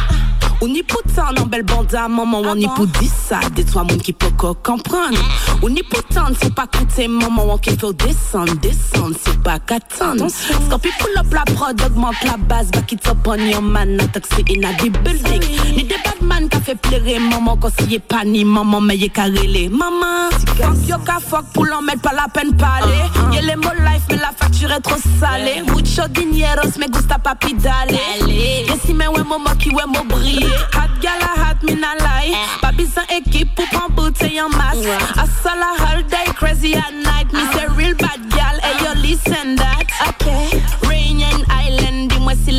On 0.61 0.67
y 0.67 0.83
pour 0.83 1.01
tant, 1.03 1.31
non 1.31 1.45
belle 1.45 1.63
banda, 1.63 2.09
maman, 2.09 2.41
on 2.45 2.55
y 2.57 2.67
pour 2.75 2.85
dire 2.85 3.09
ça. 3.09 3.39
Des 3.55 3.63
trois 3.63 3.85
moun 3.85 3.97
qui 3.97 4.11
peut 4.11 4.29
comprendre. 4.31 5.17
On 5.63 5.69
y 5.69 5.81
pour 5.83 6.03
tant, 6.03 6.25
faut 6.33 6.49
pas 6.49 6.67
coûter, 6.67 7.07
maman, 7.07 7.53
on 7.53 7.57
qui 7.57 7.69
fait 7.69 7.93
descendre, 7.93 8.55
descendre, 8.55 9.15
c'est 9.23 9.41
pas 9.41 9.57
qu'attendre. 9.59 10.27
Scorpi 10.27 10.89
pull 10.99 11.17
up 11.17 11.31
la 11.31 11.45
prod, 11.53 11.81
augmente 11.81 12.21
la 12.25 12.35
base, 12.35 12.71
back 12.71 12.93
it 12.99 13.07
up 13.07 13.27
on 13.27 13.39
your 13.47 13.61
man, 13.61 13.99
attack 13.99 14.23
c'est 14.29 14.49
in 14.49 14.63
a 14.63 14.73
the 14.73 14.89
building. 14.89 15.41
Ni 15.75 15.83
des 15.83 15.95
bad 16.03 16.21
man 16.21 16.49
qui 16.49 16.59
fait 16.59 16.75
plaire, 16.75 17.19
maman, 17.19 17.57
quand 17.57 17.71
s'y 17.77 17.95
est 17.95 17.99
pas 17.99 18.23
ni 18.25 18.43
maman, 18.43 18.81
y'a 18.89 19.07
qu'à 19.09 19.23
rêler. 19.23 19.69
Maman, 19.69 20.29
fuck 20.57 20.87
yo 20.87 20.97
ka 20.99 21.19
fuck, 21.19 21.45
pour 21.53 21.65
l'en 21.65 21.81
mettre 21.81 22.01
pas 22.01 22.13
la 22.13 22.27
peine 22.27 22.55
parler. 22.55 22.93
Y'a 23.31 23.41
les 23.41 23.55
mots 23.55 23.69
life, 23.85 24.03
mais 24.09 24.17
la 24.17 24.31
facture 24.35 24.71
est 24.71 24.81
trop 24.81 24.99
salée. 25.19 25.61
Mucho 25.67 26.07
dineros, 26.09 26.77
me 26.77 26.87
gusta 26.87 27.17
papi 27.19 27.53
dale. 27.53 27.97
Y'a 28.27 28.75
si 28.85 28.93
mais 28.93 29.07
ouais, 29.07 29.23
maman 29.23 29.55
qui 29.59 29.69
ouais, 29.69 29.85
mo 29.87 30.03
briller. 30.03 30.45
Hot 30.73 30.99
gala, 31.01 31.33
hot, 31.37 31.65
me 31.65 31.73
na 31.79 31.95
lie. 31.95 32.35
Pas 32.61 32.71
besoin 32.71 33.03
équipe 33.15 33.53
pour 33.55 33.67
prendre 33.69 33.91
bouteille 33.95 34.41
en 34.41 34.49
masse. 34.49 34.85
Asala 35.13 35.71
all 35.87 36.03
day, 36.03 36.31
crazy 36.35 36.75
at 36.75 36.93
night. 36.93 37.31
Me 37.31 37.41
say 37.53 37.67
real 37.77 37.95
bad 37.95 38.19
gal, 38.29 38.59
hey 38.61 38.83
yo, 38.83 38.93
listen 39.01 39.55
that. 39.55 39.87
Okay. 40.09 40.61
Rainian 40.87 41.43
Island, 41.49 42.08
dis-moi 42.08 42.08
s'il 42.08 42.08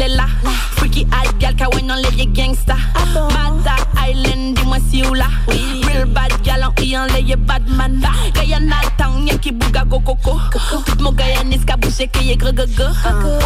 est 0.02 0.08
là. 0.08 0.26
Freaky 0.76 1.06
hot 1.06 1.38
gal, 1.38 1.54
ka 1.54 1.68
ouais 1.74 1.82
non 1.82 1.94
les 1.96 2.26
gangsta. 2.26 2.76
Mata 3.14 3.76
Island, 4.08 4.56
dis-moi 4.56 4.78
si 4.90 5.04
ou 5.04 5.14
là. 5.14 5.26
Real 5.48 6.06
bad 6.06 6.32
gal, 6.42 6.64
en 6.64 6.82
y 6.82 6.96
en 6.96 7.06
les 7.06 7.36
bad 7.36 7.68
man. 7.68 8.00
Guyana 8.34 8.76
town, 8.96 9.26
y'a 9.26 9.36
qui 9.38 9.52
bouga 9.52 9.84
go 9.84 10.00
coco. 10.00 10.38
Tout 10.86 11.00
mon 11.00 11.12
Guyanese 11.12 11.64
ka 11.64 11.76
bouché 11.76 12.08
que 12.08 12.22
y'a 12.22 12.36
gre 12.36 12.52
go 12.52 12.64
go. 12.76 12.84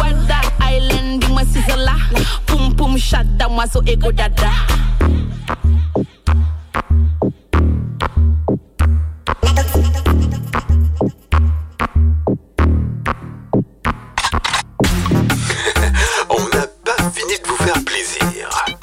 Wada 0.01 0.41
Island, 0.61 1.21
dis-moi 1.21 1.41
si 1.51 1.59
c'est 1.67 1.77
là. 1.77 1.95
Poum 2.45 2.75
poum 2.75 2.97
chat 2.97 3.23
dans 3.37 3.49
moi 3.49 3.65
ego 3.85 4.11
dada. 4.11 4.51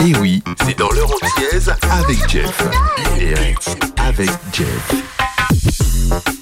Et 0.05 0.17
oui, 0.17 0.43
c'est 0.65 0.77
dans 0.77 0.91
leur 0.91 1.09
antillaise 1.13 1.73
avec 1.89 2.29
Jeff. 2.29 2.63
Direct 3.17 3.77
avec 3.99 4.31
Jeff. 4.53 6.42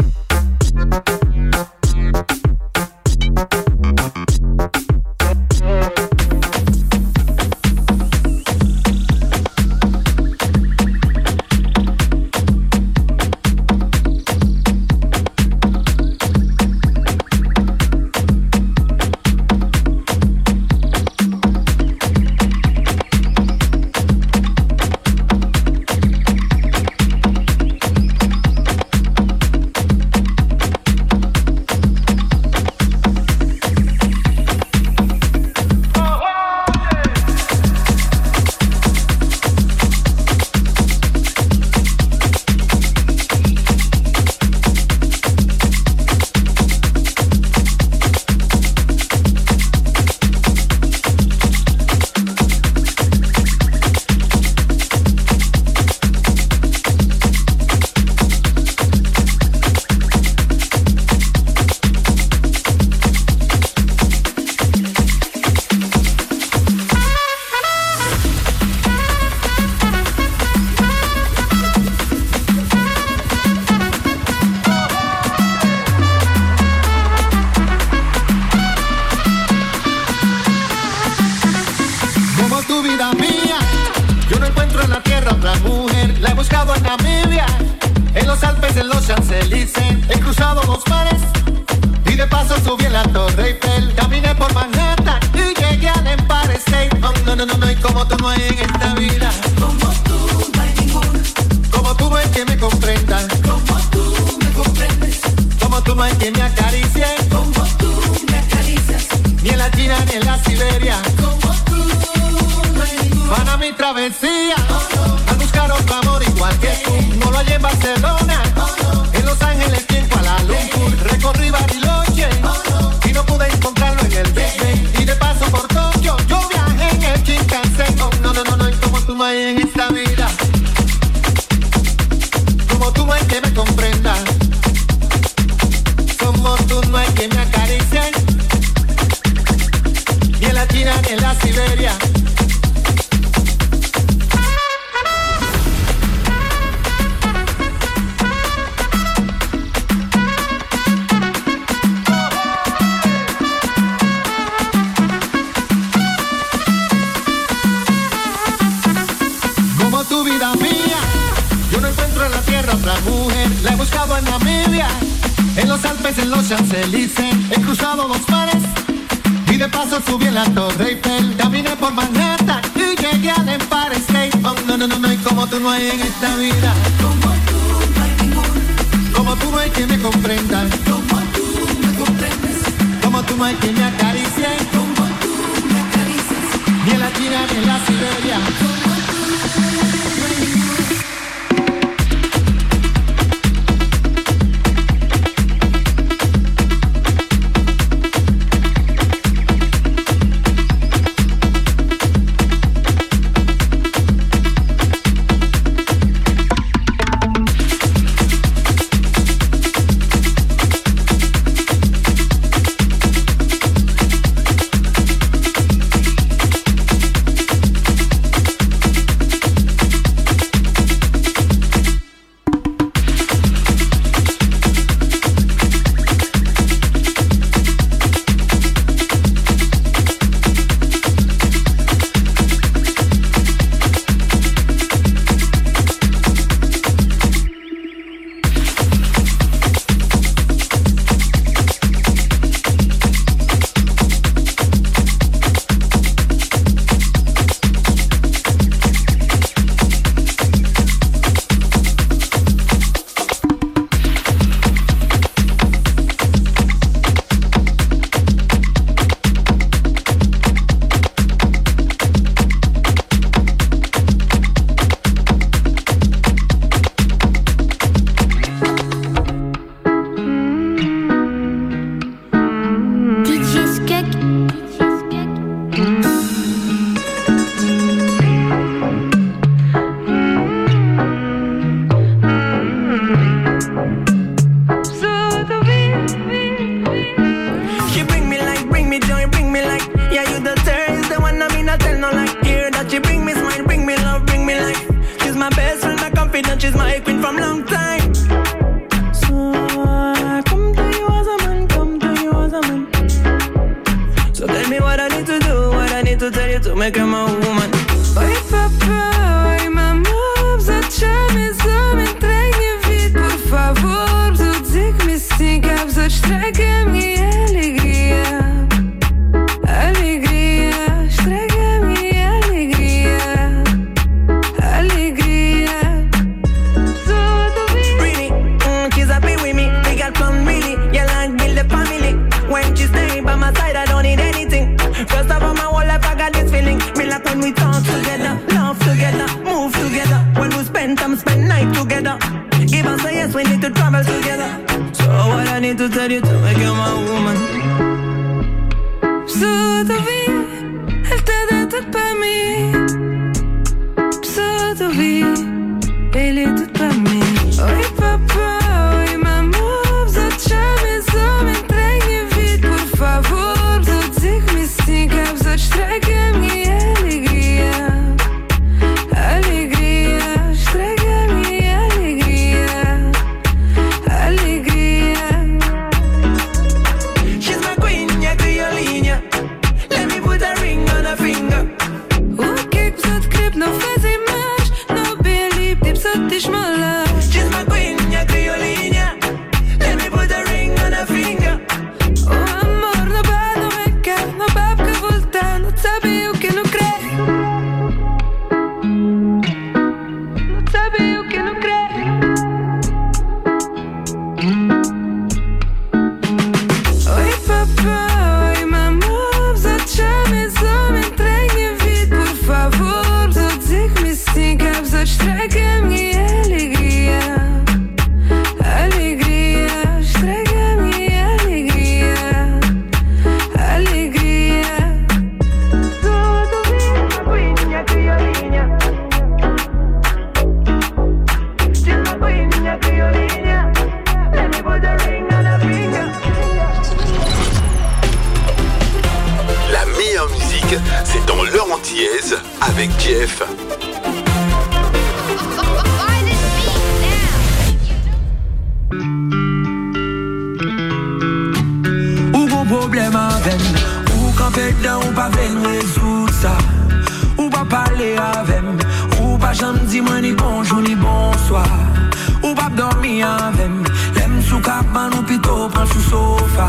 mi 463.20 463.22
avem 463.22 463.82
Lem 464.14 464.42
sou 464.42 464.60
kapman 464.60 465.12
ou 465.16 465.22
pito 465.24 465.68
pran 465.72 465.86
sou 465.86 466.00
sofa. 466.10 466.68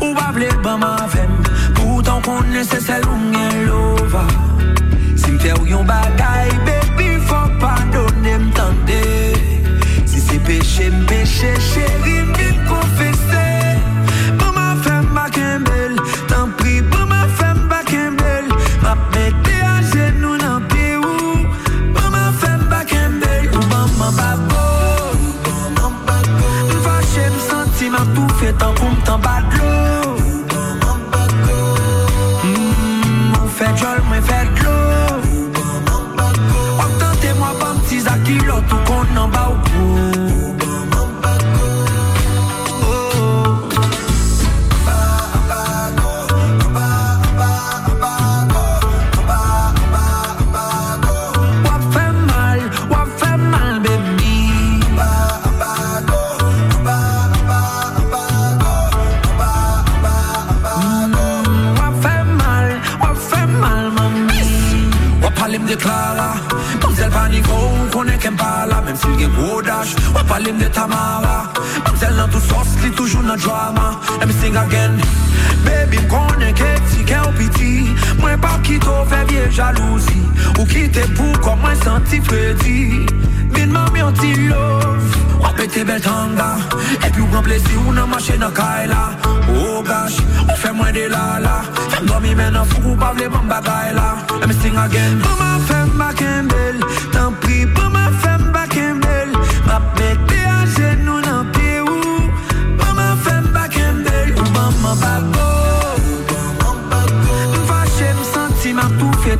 Ou 0.00 0.14
bable 0.14 0.48
ba 0.62 0.76
ma 0.76 0.94
vem. 1.12 1.30
Poutan 1.74 2.22
konen 2.22 2.64
se 2.64 2.80
sel 2.80 3.02
ou 3.08 3.16
mwen 3.16 3.66
lova. 3.66 4.53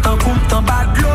tan 0.03 0.19
koum 0.19 0.39
tan 0.49 0.65
bad 0.67 0.87
lo 1.03 1.14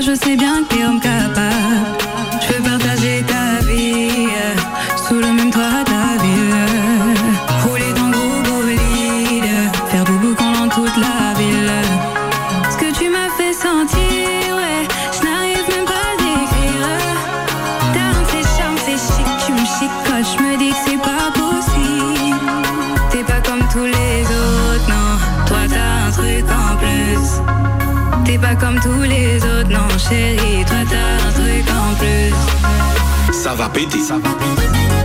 je 0.00 0.14
sais 0.14 0.36
bien 0.36 0.62
que 0.64 0.74
t'es 0.74 0.84
homme 0.84 1.00
capable. 1.00 2.03
chérie, 30.08 30.64
toi 30.66 30.76
t'as 30.88 31.28
un 31.28 31.32
truc 31.32 31.64
en 31.70 31.94
plus. 31.96 33.34
Ça 33.34 33.54
va 33.54 33.68
péter, 33.68 34.00
ça 34.00 34.14
va 34.14 34.30
péter. 34.30 35.03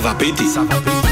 Sava 0.00 0.14
Peti. 0.14 0.46
Sava 0.48 0.80
Peti. 0.80 1.09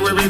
January 0.00 0.29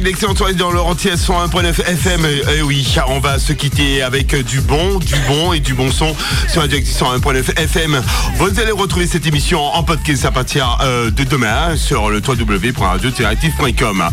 Passé 0.00 0.26
une 0.28 0.36
soirée 0.36 0.54
dans 0.54 0.70
le 0.70 0.80
entier 0.80 1.14
101.9 1.14 1.82
FM. 1.84 2.24
Et, 2.24 2.62
oui, 2.62 2.86
on 3.08 3.18
va 3.18 3.40
se 3.40 3.52
quitter 3.52 4.00
avec 4.00 4.32
du 4.46 4.60
bon, 4.60 5.00
du 5.00 5.16
bon 5.26 5.52
et 5.52 5.58
du 5.58 5.74
bon 5.74 5.90
son 5.90 6.14
sur 6.48 6.60
Radioactive 6.60 6.94
101.9 6.94 7.58
FM. 7.58 8.00
Vous 8.36 8.60
allez 8.60 8.70
retrouver 8.70 9.08
cette 9.08 9.26
émission 9.26 9.60
en 9.60 9.82
podcast 9.82 10.24
à 10.24 10.30
partir 10.30 10.78
euh, 10.82 11.10
de 11.10 11.24
demain 11.24 11.76
sur 11.76 12.10
le 12.10 12.20
www.radio-active.com. 12.20 14.04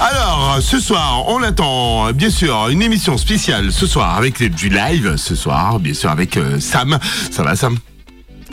Alors, 0.00 0.58
ce 0.60 0.78
soir, 0.78 1.24
on 1.28 1.42
attend 1.42 2.12
bien 2.12 2.30
sûr 2.30 2.68
une 2.68 2.82
émission 2.82 3.16
spéciale 3.16 3.72
ce 3.72 3.86
soir 3.86 4.18
avec 4.18 4.42
du 4.54 4.68
live 4.68 5.14
ce 5.16 5.34
soir, 5.34 5.80
bien 5.80 5.94
sûr 5.94 6.10
avec 6.10 6.36
euh, 6.36 6.60
Sam. 6.60 6.98
Ça 7.30 7.42
va 7.42 7.56
Sam? 7.56 7.78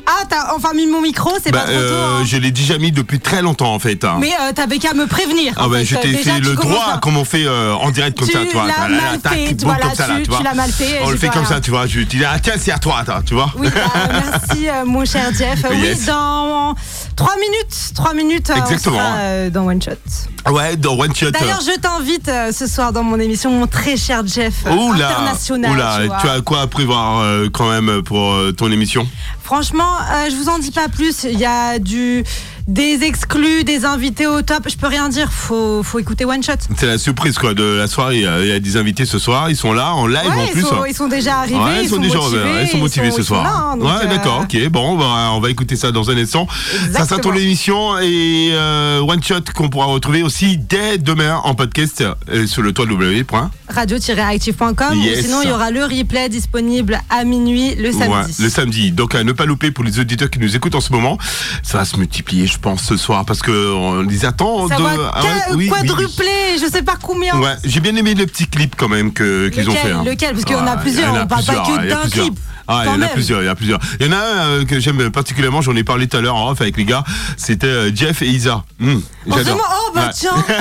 Ah, 0.05 0.23
t'as 0.29 0.53
enfin 0.55 0.73
mis 0.73 0.85
mon 0.85 1.01
micro, 1.01 1.31
c'est 1.41 1.51
Bah, 1.51 1.59
pas 1.61 1.65
trop 1.65 1.73
tôt. 1.75 1.79
euh, 1.79 2.19
hein. 2.21 2.25
Je 2.25 2.35
l'ai 2.37 2.51
déjà 2.51 2.77
mis 2.77 2.91
depuis 2.91 3.19
très 3.19 3.41
longtemps 3.41 3.73
en 3.73 3.79
fait. 3.79 4.03
hein. 4.03 4.17
Mais 4.19 4.31
euh, 4.41 4.51
t'avais 4.53 4.77
qu'à 4.77 4.93
me 4.93 5.07
prévenir. 5.07 5.53
Ah 5.55 5.65
en 5.65 5.69
ben 5.69 5.79
fait. 5.79 5.85
je 5.85 5.95
t'ai 5.95 6.11
Déjà, 6.11 6.33
fait 6.35 6.41
tu 6.41 6.49
le 6.49 6.55
commences 6.55 6.73
droit 6.77 6.93
à- 6.95 6.97
comme 6.97 7.15
on 7.17 7.23
fait 7.23 7.45
euh, 7.45 7.73
en 7.73 7.89
direct 7.89 8.17
comme 8.19 8.27
Tu 8.27 8.33
ça, 8.33 8.39
tu 8.45 8.51
vois. 8.53 8.67
l'as 8.67 8.89
Là, 8.89 8.89
là, 8.89 9.01
mal 9.11 9.19
tac, 9.21 9.33
fait, 9.33 9.53
boum, 9.53 9.69
voilà, 9.69 9.85
comme 9.85 9.95
ça, 9.95 10.07
là, 10.07 10.15
tu- 10.17 10.23
tu 10.23 10.29
vois. 10.29 10.37
tu 10.39 10.43
l'as 10.43 10.53
mal 10.53 10.71
fait, 10.71 10.99
On 11.03 11.09
le 11.09 11.17
fait 11.17 11.29
comme 11.29 11.45
ça, 11.45 11.61
tu 11.61 11.71
vois. 11.71 11.87
Je 11.87 12.01
dis 12.01 12.23
ah 12.25 12.37
tiens 12.39 12.53
c'est 12.59 12.71
à 12.71 12.79
toi, 12.79 12.97
attends, 12.99 13.21
tu 13.25 13.33
vois. 13.33 13.51
Oui, 13.55 13.67
bah, 13.73 14.09
merci 14.49 14.67
euh, 14.67 14.83
mon 14.85 15.05
cher 15.05 15.29
Jeff. 15.37 15.63
Euh, 15.65 15.73
Yes. 15.83 15.99
Oui, 15.99 16.05
dans 16.07 16.75
3 17.15 17.35
minutes, 17.35 17.93
3 17.95 18.13
minutes, 18.13 18.49
euh, 18.49 18.55
Exactement. 18.55 18.95
on 18.97 18.99
sera 18.99 19.15
euh, 19.17 19.49
dans 19.49 19.67
One 19.67 19.81
Shot. 19.81 20.51
Ouais, 20.51 20.75
dans 20.75 20.97
One 20.99 21.15
Shot. 21.15 21.31
D'ailleurs, 21.31 21.61
je 21.61 21.79
t'invite 21.79 22.27
euh, 22.27 22.51
ce 22.51 22.67
soir 22.67 22.91
dans 22.91 23.03
mon 23.03 23.19
émission, 23.19 23.51
mon 23.51 23.67
très 23.67 23.97
cher 23.97 24.23
Jeff, 24.25 24.65
euh, 24.65 24.71
Oula, 24.73 25.09
international. 25.11 25.71
oula, 25.71 25.97
tu 26.01 26.07
vois. 26.07 26.17
tu 26.21 26.27
as 26.29 26.41
quoi 26.41 26.61
à 26.61 26.67
prévoir 26.67 27.19
euh, 27.19 27.49
quand 27.51 27.69
même 27.69 28.01
pour 28.03 28.31
euh, 28.33 28.51
ton 28.51 28.71
émission? 28.71 29.07
Franchement, 29.43 29.97
euh, 30.11 30.29
je 30.29 30.35
vous 30.35 30.49
en 30.49 30.57
dis 30.59 30.71
pas 30.71 30.87
plus. 30.89 31.23
Il 31.25 31.37
y 31.39 31.45
a 31.45 31.77
du 31.79 32.23
des 32.67 33.03
exclus, 33.03 33.63
des 33.63 33.85
invités 33.85 34.27
au 34.27 34.41
top. 34.41 34.67
Je 34.69 34.77
peux 34.77 34.87
rien 34.87 35.09
dire. 35.09 35.31
Faut 35.31 35.83
faut 35.83 35.99
écouter 35.99 36.25
One 36.25 36.41
Shot. 36.43 36.53
C'est 36.77 36.85
la 36.85 36.97
surprise 36.97 37.37
quoi 37.37 37.53
de 37.53 37.63
la 37.63 37.87
soirée. 37.87 38.17
Il 38.41 38.47
y 38.47 38.51
a 38.51 38.59
des 38.59 38.77
invités 38.77 39.05
ce 39.05 39.19
soir, 39.19 39.49
ils 39.49 39.55
sont 39.55 39.73
là 39.73 39.93
en 39.93 40.07
live 40.07 40.19
Ouais, 40.23 40.41
en 40.41 40.45
ils 40.45 40.51
plus. 40.51 40.61
sont, 40.61 40.85
ils 40.85 40.93
sont 40.95 41.07
déjà 41.07 41.39
arrivés. 41.39 41.55
Ouais, 41.59 41.83
ils, 41.83 41.89
sont 41.89 41.97
déjà 41.97 42.17
motivés. 42.19 42.41
ils 42.63 42.67
sont 42.67 42.77
motivés 42.77 43.11
ce 43.11 43.17
ils 43.19 43.23
sont 43.23 43.35
soir. 43.35 43.43
là, 43.43 43.71
hein, 43.73 43.79
ouais, 43.79 44.05
euh, 44.05 44.09
d'accord, 44.09 44.41
ok. 44.43 44.69
Bon, 44.69 44.97
bah, 44.97 45.29
on 45.33 45.39
va 45.39 45.49
écouter 45.49 45.75
ça 45.75 45.91
dans 45.91 46.09
un 46.09 46.17
instant. 46.17 46.47
Ça 46.49 46.77
sera 46.77 46.83
ton 46.83 47.31
Exactement. 47.31 47.35
émission 47.35 47.99
et 47.99 48.49
euh, 48.53 48.99
One 49.01 49.21
Shot 49.23 49.41
qu'on 49.55 49.69
pourra 49.69 49.87
retrouver 49.87 50.23
aussi 50.23 50.57
dès 50.57 50.97
demain 50.97 51.41
en 51.43 51.55
podcast 51.55 52.03
euh, 52.29 52.47
sur 52.47 52.61
le 52.61 52.71
toit 52.71 52.85
www. 52.85 53.23
radio-active.com 53.69 54.93
Yes. 54.95 55.19
ou 55.19 55.21
sinon 55.23 55.41
il 55.43 55.49
y 55.49 55.51
aura 55.51 55.71
le 55.71 55.83
replay 55.85 56.29
disponible 56.29 56.99
à 57.09 57.23
minuit 57.23 57.75
le 57.75 57.91
samedi. 57.91 58.09
Ouais, 58.09 58.23
le 58.39 58.49
samedi. 58.49 58.91
Donc 58.91 59.15
à 59.15 59.23
ne 59.23 59.31
pas 59.31 59.45
louper 59.45 59.71
pour 59.71 59.83
les 59.83 59.99
auditeurs 59.99 60.29
qui 60.29 60.39
nous 60.39 60.55
écoutent 60.55 60.75
en 60.75 60.81
ce 60.81 60.91
moment. 60.91 61.17
Ça 61.61 61.77
va 61.79 61.85
se 61.85 61.97
multiplier. 61.97 62.47
Je 62.53 62.59
pense, 62.59 62.83
ce 62.83 62.97
soir, 62.97 63.25
parce 63.25 63.41
que 63.41 63.73
on 63.73 64.03
les 64.03 64.25
attend. 64.25 64.67
Ça 64.67 64.75
de- 64.77 64.83
va 64.83 64.89
Ah 65.13 65.21
ouais, 65.21 65.27
qua- 65.27 65.55
oui, 65.55 65.69
oui, 65.73 65.87
quadrupler, 65.87 66.57
je 66.61 66.69
sais 66.71 66.83
pas 66.83 66.95
combien. 67.01 67.35
Ouais, 67.39 67.55
j'ai 67.63 67.79
bien 67.79 67.95
aimé 67.95 68.13
le 68.13 68.25
petit 68.27 68.45
clip 68.47 68.75
quand 68.77 68.87
même 68.87 69.11
qu'ils 69.11 69.69
ont 69.69 69.73
fait. 69.73 69.91
hein. 69.91 70.03
Lequel 70.05 70.31
Parce 70.33 70.45
qu'il 70.45 70.55
y 70.55 70.59
en 70.59 70.67
a 70.67 70.77
plusieurs, 70.77 71.09
il 71.09 71.15
y 71.15 71.17
en 71.17 71.21
a 71.21 71.23
on 71.23 71.27
parle 71.27 71.43
pas 71.45 71.53
que 71.55 71.83
il 71.83 71.89
y 71.89 71.91
a 71.91 71.95
d'un 71.95 72.09
clip. 72.09 72.39
Ah, 72.67 72.83
il 72.85 72.91
y 72.91 72.95
en 72.95 73.01
a 73.01 73.07
plusieurs, 73.07 73.41
il 73.41 73.45
y 73.45 73.49
a 73.49 73.55
plusieurs. 73.55 73.79
Il 73.99 74.05
y 74.05 74.09
en 74.09 74.13
a 74.13 74.17
un 74.17 74.47
euh, 74.49 74.65
que 74.65 74.79
j'aime 74.79 75.09
particulièrement, 75.09 75.61
j'en 75.61 75.75
ai 75.75 75.83
parlé 75.83 76.07
tout 76.07 76.15
à 76.15 76.21
l'heure 76.21 76.35
en 76.35 76.51
off 76.51 76.61
avec 76.61 76.77
les 76.77 76.85
gars, 76.85 77.03
c'était 77.35 77.67
euh, 77.67 77.91
Jeff 77.93 78.21
et 78.21 78.27
Isa. 78.29 78.63
Hum, 78.81 79.01
On 79.27 79.33
se 79.37 79.39
demande, 79.43 79.59
oh 79.59 79.91
bah 79.95 80.05
Ouais. 80.07 80.13
tiens, 80.15 80.31
oh, 80.37 80.51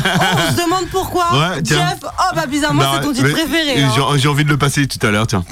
on 0.49 0.57
se 0.57 0.63
demande 0.65 0.87
pourquoi. 0.91 1.27
Ouais. 1.33 1.61
Jeff, 1.63 1.79
oh 2.03 2.09
bah 2.35 2.47
bizarrement, 2.47 2.83
Bah, 2.83 2.91
c'est 2.97 3.03
ton 3.07 3.13
titre 3.13 3.31
préféré. 3.31 3.83
hein. 3.85 3.91
J'ai 4.17 4.29
envie 4.29 4.45
de 4.45 4.49
le 4.51 4.57
passer 4.57 4.87
tout 4.89 5.05
à 5.07 5.11
l'heure, 5.11 5.27
tiens. 5.27 5.45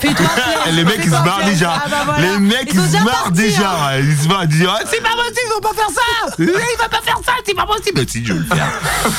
Fais-toi 0.00 0.26
plaisir. 0.26 0.72
Les 0.72 0.84
mecs 0.84 0.94
ils 0.98 1.10
se 1.10 1.16
plaisir. 1.22 1.44
déjà. 1.46 1.72
Ah 1.84 1.88
bah 1.90 1.96
voilà. 2.06 2.20
Les 2.22 2.38
mecs 2.38 2.72
Ils 2.72 2.80
se 2.80 3.04
partis, 3.04 3.32
déjà. 3.32 3.70
hein. 3.70 3.98
Ils 3.98 4.16
se 4.16 4.28
marrent, 4.28 4.44
ils 4.44 4.48
disent 4.48 4.66
Ah, 4.68 4.78
c'est 4.90 5.02
pas 5.02 5.10
possible, 5.10 5.40
ils 5.46 5.52
vont 5.54 5.60
pas 5.60 5.74
faire 5.74 5.90
ça. 5.90 6.34
Il 6.38 6.78
va 6.78 6.88
pas 6.88 7.02
faire 7.04 7.18
ça, 7.24 7.32
c'est 7.46 7.54
pas 7.54 7.66
possible. 7.66 8.00
Mais 8.00 8.06
si 8.08 8.24
je 8.24 8.32
vais 8.32 8.38
le 8.38 8.44
faire. 8.46 8.68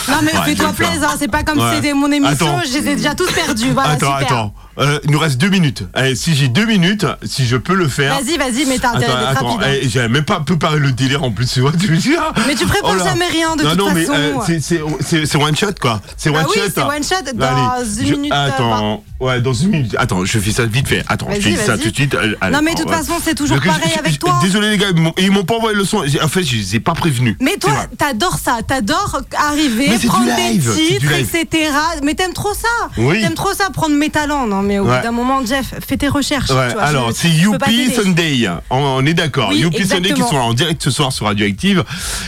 Non 0.08 0.18
mais 0.24 0.34
Ouais, 0.34 0.46
fais-toi 0.46 0.74
plaisir, 0.74 1.10
c'est 1.20 1.28
pas 1.28 1.44
comme 1.44 1.60
Ouais. 1.60 1.70
si 1.70 1.76
c'était 1.76 1.94
mon 1.94 2.12
émission, 2.12 2.58
Attends. 2.58 2.62
je 2.66 2.78
les 2.80 2.90
ai 2.90 2.96
déjà 2.96 3.14
tous 3.16 3.32
perdus. 3.32 3.72
Voilà, 3.72 3.92
attends, 3.92 4.18
super. 4.20 4.28
attends. 4.38 4.54
Euh, 4.80 5.00
il 5.04 5.12
nous 5.12 5.20
reste 5.20 5.38
deux 5.38 5.50
minutes. 5.50 5.84
Allez, 5.94 6.16
si 6.16 6.36
j'ai 6.36 6.48
deux 6.48 6.66
minutes, 6.66 7.06
si 7.24 7.46
je 7.46 7.58
peux 7.58 7.74
le 7.76 7.88
faire. 7.90 8.16
Vas-y, 8.20 8.38
vas-y, 8.38 8.66
mais 8.66 8.80
t'as 8.80 8.96
intérêt 8.96 9.12
Attends, 9.12 9.30
d'être 9.32 9.44
rapide. 9.60 9.68
hein. 9.68 9.80
eh, 9.84 9.90
j'avais 9.90 10.08
même 10.08 10.24
pas 10.24 10.40
préparé 10.40 10.80
le 10.80 10.92
délire 10.92 11.24
en 11.24 11.32
plus, 11.32 11.52
tu 11.52 11.60
vois, 11.62 11.72
tu 11.74 11.92
me 11.92 11.98
dis, 11.98 12.16
ah, 12.18 12.34
Mais 12.48 12.56
tu 12.56 12.66
prépares 12.66 12.96
oh 13.00 13.04
jamais 13.04 13.28
rien, 13.28 13.56
de 13.56 13.64
non, 13.64 13.70
toute 13.72 13.80
non, 13.80 13.92
mais 13.94 14.06
façon. 14.06 14.14
euh, 14.18 14.34
c'est- 14.46 14.60
c'est 14.62 15.26
c'est- 15.26 15.38
one 15.38 15.56
shot 15.56 15.68
quoi. 15.82 16.02
C'est 16.18 16.32
Bah 16.32 16.40
one 16.40 16.46
oui, 16.50 16.56
shot. 16.62 16.72
c'est 16.74 16.82
one 16.82 17.04
shot 17.04 17.34
dans 17.36 17.46
Allez, 17.46 17.84
une 18.02 18.08
je- 18.08 18.14
minute, 18.16 18.32
euh, 18.34 18.48
Attends, 18.48 19.04
ouais, 19.20 19.42
dans 19.42 19.54
une 19.54 19.70
minute. 19.70 19.96
Attends, 20.00 20.24
je 20.26 20.40
fais 20.40 20.52
ça 20.52 20.66
vite 20.66 20.88
fait. 20.88 21.04
Attends, 21.08 21.28
je 21.30 21.42
Vas-y, 21.42 21.56
fais 21.56 21.66
ça 21.66 21.78
tout 21.78 21.90
de 21.90 21.96
suite. 21.96 22.16
euh, 22.16 22.36
allez, 22.40 22.56
Non, 22.56 22.62
mais 22.64 22.74
de 22.74 22.80
toute 22.82 22.90
façon, 22.90 23.14
c'est 23.24 23.36
toujours 23.36 23.58
Donc, 23.58 23.66
pareil 23.66 23.92
je- 23.94 24.00
avec 24.00 24.14
je- 24.14 24.18
toi. 24.20 24.40
Désolé 24.42 24.70
les 24.72 24.78
gars, 24.78 24.88
ils 25.18 25.32
m'ont- 25.32 25.44
pas 25.44 25.56
envoyé 25.56 25.76
le 25.78 25.84
son. 25.84 25.98
En 26.24 26.28
fait, 26.28 26.44
je 26.44 26.56
les 26.56 26.76
ai 26.76 26.80
pas 26.80 26.94
prévenus. 26.94 27.36
Mais 27.42 27.58
toi, 27.58 27.74
t'adores 27.98 28.38
ça, 28.44 28.60
t'adores 28.66 29.22
arriver, 29.38 29.88
Mais 29.90 29.98
prendre 30.08 30.26
des 30.36 30.58
titres, 30.60 31.12
etc. 31.12 31.70
Mais 32.04 32.14
t'aimes 32.16 32.34
trop 32.34 32.54
ça. 32.54 32.90
T'aimes 32.96 33.34
trop 33.34 33.54
ça, 33.54 33.70
prendre 33.72 33.96
mes 33.96 34.10
talents. 34.10 34.48
Non, 34.48 34.62
mais 34.70 34.78
au 34.80 34.86
Ouais. 34.86 34.98
bout 34.98 35.04
d'un 35.04 35.12
moment, 35.12 35.44
Jeff, 35.44 35.74
fais 35.86 35.98
tes 35.98 36.08
recherches. 36.08 36.52
Ouais, 36.52 36.68
tu 36.68 36.74
vois, 36.76 36.84
alors 36.84 37.10
c'est 37.14 37.28
Youpi. 37.30 37.92
Sunday. 37.92 38.48
On, 38.70 38.78
on 38.78 39.06
est 39.06 39.16
d'accord. 39.16 39.50
Oui, 39.52 39.62
Youpi 39.62 39.86
Sunday 39.88 40.14
qui 40.14 40.22
sont 40.22 40.36
en 40.38 40.54
direct 40.54 40.82
ce 40.84 40.92
soir 40.92 41.12
sur 41.12 41.26
Radioactive. 41.26 41.84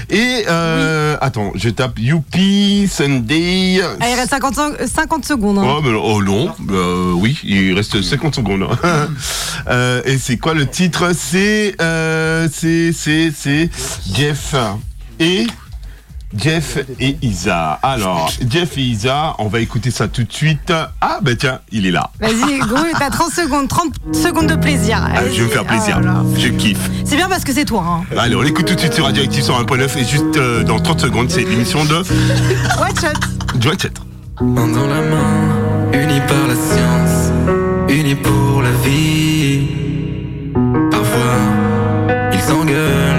Et 0.09 0.45
euh, 0.49 1.15
attends, 1.21 1.51
je 1.55 1.69
tape 1.69 1.99
Youpi 1.99 2.89
Sunday. 2.91 3.79
Ah, 3.99 4.09
il 4.09 4.15
reste 4.15 4.31
50, 4.31 4.55
sec- 4.55 4.87
50 4.87 5.25
secondes. 5.25 5.59
hein. 5.59 5.65
Oh, 5.77 5.81
mais, 5.83 5.91
oh 5.93 6.23
non, 6.23 6.49
euh, 6.71 7.11
oui, 7.13 7.37
il 7.43 7.73
reste 7.73 8.01
50 8.01 8.35
secondes. 8.35 8.67
Euh, 9.67 10.01
et 10.05 10.17
c'est 10.17 10.37
quoi 10.37 10.53
le 10.55 10.65
titre? 10.65 11.11
C'est 11.15 11.75
euh, 11.81 12.47
c'est 12.51 12.91
c'est 12.93 13.31
c'est 13.35 13.69
Jeff 14.11 14.55
et 15.19 15.45
Jeff 16.35 16.77
et 16.99 17.17
Isa. 17.21 17.79
Alors, 17.83 18.31
Jeff 18.49 18.77
et 18.77 18.81
Isa, 18.81 19.35
on 19.39 19.47
va 19.47 19.59
écouter 19.59 19.91
ça 19.91 20.07
tout 20.07 20.23
de 20.23 20.31
suite. 20.31 20.71
Ah 21.01 21.19
bah 21.21 21.31
tiens, 21.37 21.59
il 21.71 21.85
est 21.85 21.91
là. 21.91 22.09
Vas-y, 22.19 22.59
Gros, 22.59 22.77
t'as 22.99 23.09
30 23.09 23.31
secondes, 23.31 23.67
30 23.67 23.93
secondes 24.13 24.47
de 24.47 24.55
plaisir. 24.55 24.99
Ah, 25.01 25.21
je 25.31 25.37
vais 25.41 25.43
me 25.43 25.49
faire 25.49 25.65
plaisir. 25.65 25.97
Ah 25.97 26.01
là 26.01 26.13
là. 26.13 26.23
Je 26.37 26.47
kiffe. 26.49 26.89
C'est 27.05 27.15
bien 27.15 27.27
parce 27.27 27.43
que 27.43 27.53
c'est 27.53 27.65
toi. 27.65 27.83
Hein. 28.11 28.15
Allez, 28.17 28.35
on 28.35 28.41
l'écoute 28.41 28.65
tout 28.65 28.75
de 28.75 28.79
suite 28.79 28.93
sur 28.93 29.05
Radioactive 29.05 29.43
101.9 29.43 29.97
et 29.97 30.05
juste 30.05 30.37
euh, 30.37 30.63
dans 30.63 30.79
30 30.79 31.01
secondes, 31.01 31.29
c'est 31.29 31.43
l'émission 31.43 31.83
de 31.85 31.95
Watch 32.79 33.03
out. 33.03 33.59
Joy 33.59 33.75
Chat. 33.79 33.89
Main 34.41 34.67
dans 34.69 34.87
la 34.87 35.01
main, 35.01 35.91
unis 35.93 36.21
par 36.27 36.47
la 36.47 36.55
science, 36.55 37.31
unis 37.89 38.15
pour 38.15 38.61
la 38.63 38.71
vie. 38.83 39.67
Parfois, 40.89 41.37
ils 42.33 42.39
s'engueulent 42.41 43.10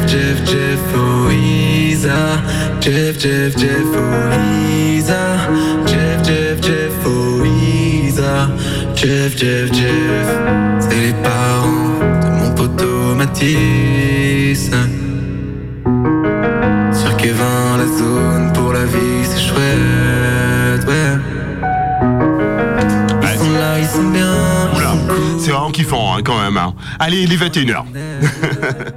Jeff, 0.00 0.14
Jeff, 0.14 0.44
Jeff, 0.46 0.80
oh, 0.94 1.30
Isa, 1.30 2.42
Jeff, 2.80 3.18
Jeff, 3.18 3.54
Jeff, 3.56 3.84
oh, 3.94 4.32
Isa, 4.70 5.84
Jeff, 5.86 6.24
Jeff, 6.24 6.60
Jeff, 6.60 6.92
oh, 7.04 7.44
Isa, 7.44 8.48
Jeff, 8.94 9.36
Jeff, 9.36 9.70
Jeff. 9.70 10.28
C'est 10.80 10.96
les 10.96 11.12
parents 11.22 12.00
de 12.22 12.28
mon 12.40 12.54
poteau 12.54 13.14
Matisse. 13.14 14.70
Sur 16.94 17.16
Kevin, 17.18 17.76
la 17.78 17.86
zone 17.98 18.52
pour 18.54 18.72
la 18.72 18.86
vie, 18.86 19.24
c'est 19.24 19.40
chouette, 19.40 20.49
kiffant 25.90 26.14
hein, 26.16 26.22
quand 26.24 26.40
même. 26.40 26.56
hein. 26.56 26.74
Allez, 26.98 27.22
il 27.22 27.32
est 27.32 27.36
21h. 27.36 27.82